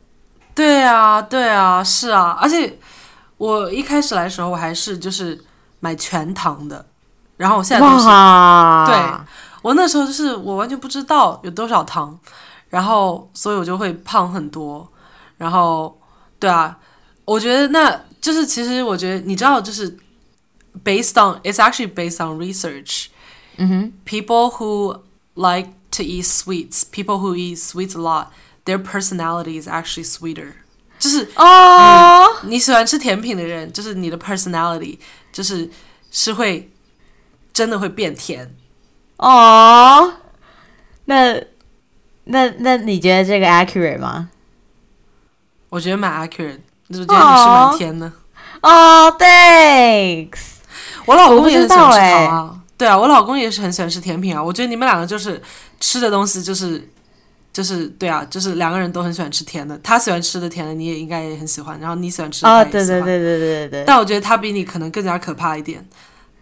[0.53, 2.77] 对啊，对啊，是啊，而且
[3.37, 5.43] 我一开始来的时候，我还是就是
[5.79, 6.85] 买全糖的，
[7.37, 8.05] 然后我现在都是，
[8.87, 8.95] 对
[9.61, 12.17] 我那时候就是我完全不知道有多少糖，
[12.69, 14.87] 然后所以我就会胖很多，
[15.37, 15.99] 然后
[16.39, 16.77] 对啊，
[17.25, 18.01] 我觉得那。
[18.21, 19.97] 就是其实我觉得你知道，就是
[20.83, 23.07] based on it's actually based on research.
[23.57, 24.99] 嗯哼 People who
[25.33, 28.27] like to eat sweets, people who eat sweets a lot,
[28.65, 30.53] their personality is actually sweeter.
[30.99, 34.99] 就是哦，你喜欢吃甜品的人，就是你的 personality
[35.31, 35.69] 就是
[36.11, 36.71] 是会
[37.53, 38.55] 真的会变甜
[39.17, 40.13] 哦。
[41.05, 41.41] 那
[42.25, 44.29] 那那你觉得这个 accurate 吗？
[45.69, 46.59] 我觉得蛮 accurate。
[46.91, 48.11] 就是觉得你是蛮甜的
[48.61, 50.39] 哦，Thanks。
[51.05, 54.43] 我老公也很喜欢吃糖啊，对啊，我老公也是很喜欢吃甜品啊。
[54.43, 55.41] 我觉得你们两个就是
[55.79, 56.85] 吃的东西就是
[57.53, 59.77] 就是对啊，就是两个人都很喜欢吃甜的。
[59.83, 61.79] 他喜欢吃的甜的，你也应该也很喜欢。
[61.79, 63.83] 然后你喜欢吃的，哦，对对对对对对。
[63.85, 65.87] 但我觉得他比你可能更加可怕一点。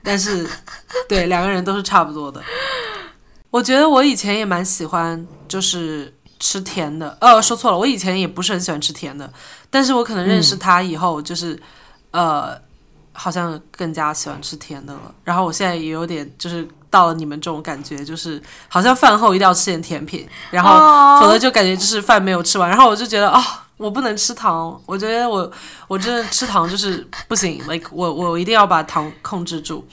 [0.04, 0.48] 但是，
[1.08, 2.42] 对两个人都是差不多的。
[3.50, 6.14] 我觉得我以前也蛮喜欢，就是。
[6.42, 9.30] 吃甜的，呃，说错了，我以前也不是很喜欢吃甜的，
[9.70, 11.62] 但是我可能认识他以后，就是，
[12.12, 12.58] 呃，
[13.12, 15.14] 好像更加喜欢吃甜的了。
[15.26, 22.70] 然后我现在也有点，就是到了你们这种感觉，就是好像饭后一定要吃点甜品，然后否则就感觉就是饭没有吃完。
[22.70, 23.42] 然后我就觉得哦，
[23.78, 25.52] 我不能吃糖，我觉得我
[25.88, 29.86] 我真的吃糖就是不行， like 我我一定要把糖控制住，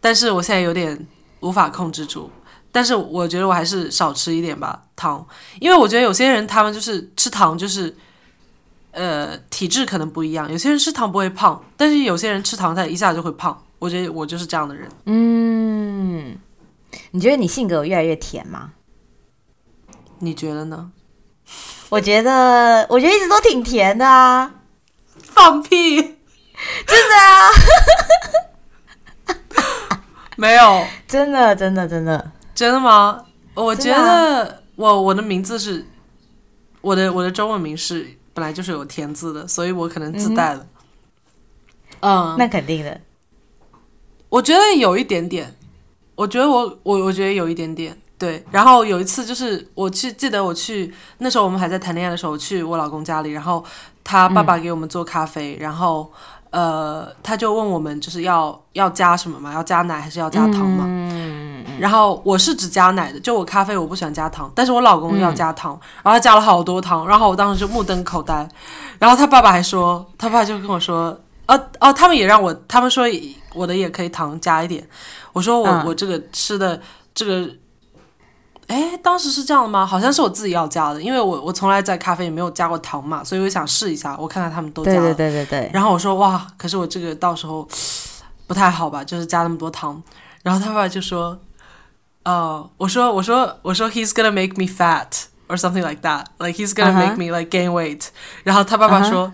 [0.00, 1.06] 但是我现在有点
[1.40, 2.30] 无法控制住。
[2.72, 5.26] 但是我觉得我还是少吃一点吧糖，
[5.58, 7.92] 因为我觉得有些人他们就是吃糖就是，
[8.92, 10.48] 呃，体质可能不一样。
[10.48, 13.60] 有些人吃糖不会胖，但是有些人吃糖他一下就会胖。
[13.80, 14.88] 我觉得我就是这样的人。
[15.06, 16.38] 嗯，
[17.10, 18.72] 你觉得你性格越来越甜吗？
[20.20, 20.92] 你觉得呢？
[21.88, 24.54] 我觉得，我觉得一直都挺甜的啊！
[25.22, 25.96] 放屁，
[26.86, 27.50] 真的啊？
[30.36, 33.24] 没有， 真的，真的，真的，真的吗？
[33.54, 35.84] 我觉得我我的名字是
[36.80, 40.66] 我的我的中文名是本来就是有甜字的，所以我可能自带了。
[42.00, 43.00] 嗯，那肯定的。
[44.30, 45.54] 我觉得有一点点，
[46.14, 47.94] 我觉得我我我觉得有一点点。
[48.16, 53.64] 对，然后有一次就是我去，记得我去那时候我们还在谈恋爱的时候，去我老公家里，然后
[54.04, 56.12] 他爸爸给我们做咖啡，然后
[56.50, 60.84] 呃他就问我们就是要要加什么嘛，要加奶还是要加糖嘛？
[60.86, 65.72] 嗯然后我是只加奶的，就我咖啡我不喜欢加糖，但是我老公要加糖，
[66.02, 68.46] 然后他加了好多糖，然后我当时就目瞪口呆，
[68.98, 73.08] 然后他爸爸还说，他爸就跟我说，哦哦，他们也让我，他们说
[73.54, 74.86] 我的也可以糖加一点，
[75.32, 76.80] 我说我我这个吃的
[77.14, 77.48] 这个。
[78.66, 79.84] 哎，当时是这样的吗？
[79.84, 84.16] 好像是我自己要加的，因为我我从来在咖啡也没有加过糖嘛，所以我想试一下。
[84.16, 85.70] 我看看他们都加了，对对对对对。
[85.74, 87.66] 然后我说哇，可是我这个到时候
[88.46, 90.00] 不太好吧，就是加那么多糖。
[90.44, 91.36] 然后他爸爸就说，
[92.22, 97.70] 呃，我说我说我说 he's gonna make me fat or something like that，like he's gonna make me like gain
[97.70, 98.10] weight。
[98.44, 99.32] 然后他爸爸说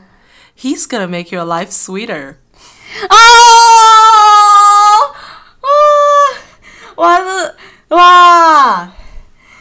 [0.59, 2.37] ，he's gonna make your life sweeter。
[6.97, 7.55] 哇是
[7.89, 8.89] 哇。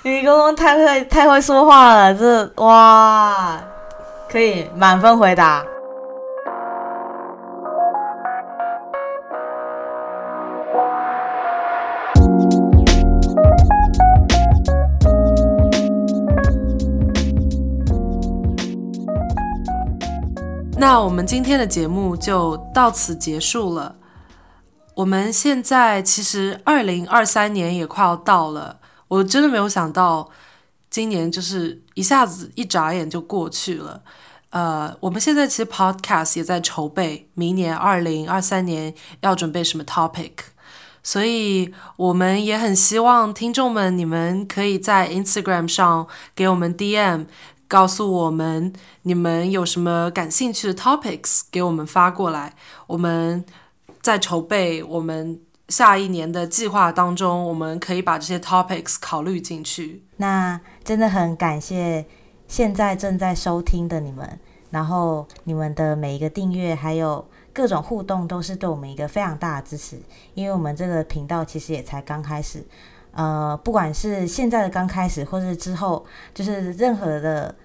[0.03, 3.59] 你公公太会太会说话了，这哇，
[4.29, 5.65] 可以满分回答。
[20.77, 23.95] 那我们今天的节目就到此结束了。
[24.95, 28.79] 我们现在其实二零二三年也快要到了。
[29.07, 30.29] 我真的没有想到，
[30.89, 34.01] 今年就是一下子一眨眼就过去了。
[34.49, 40.31] 呃，我们现在其实 podcast 也在筹备，明年二零二三年要准备什么 topic，
[41.03, 47.25] 所以我们也很希望听众们，你们可以在 Instagram 上给我们 DM，
[47.67, 48.71] 告诉我们
[49.01, 52.55] 你们有什么感兴趣的 topics，给我们发过来。
[52.87, 53.45] 我们
[54.05, 55.41] 在筹备我们。
[55.67, 60.03] 下一年的计划当中，我们可以把这些 topics 考虑进去。
[60.17, 62.05] 那真的很感谢
[62.47, 64.39] 现在正在收听的你们，
[64.69, 69.99] 然后你们的每一个订阅还有各种互动，都是对我们一个非常大的支持。
[70.35, 72.63] 因为我们这个频道其实也才刚开始，
[73.13, 77.55] 呃，不管是现在的刚开始，或是之后，就是任何的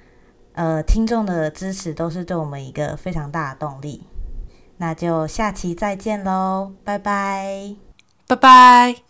[0.54, 4.06] 呃听众的支持，都是对我们一个非常大的动力。
[4.80, 7.76] 那就下期再见喽，拜拜。
[8.26, 9.09] 拜拜。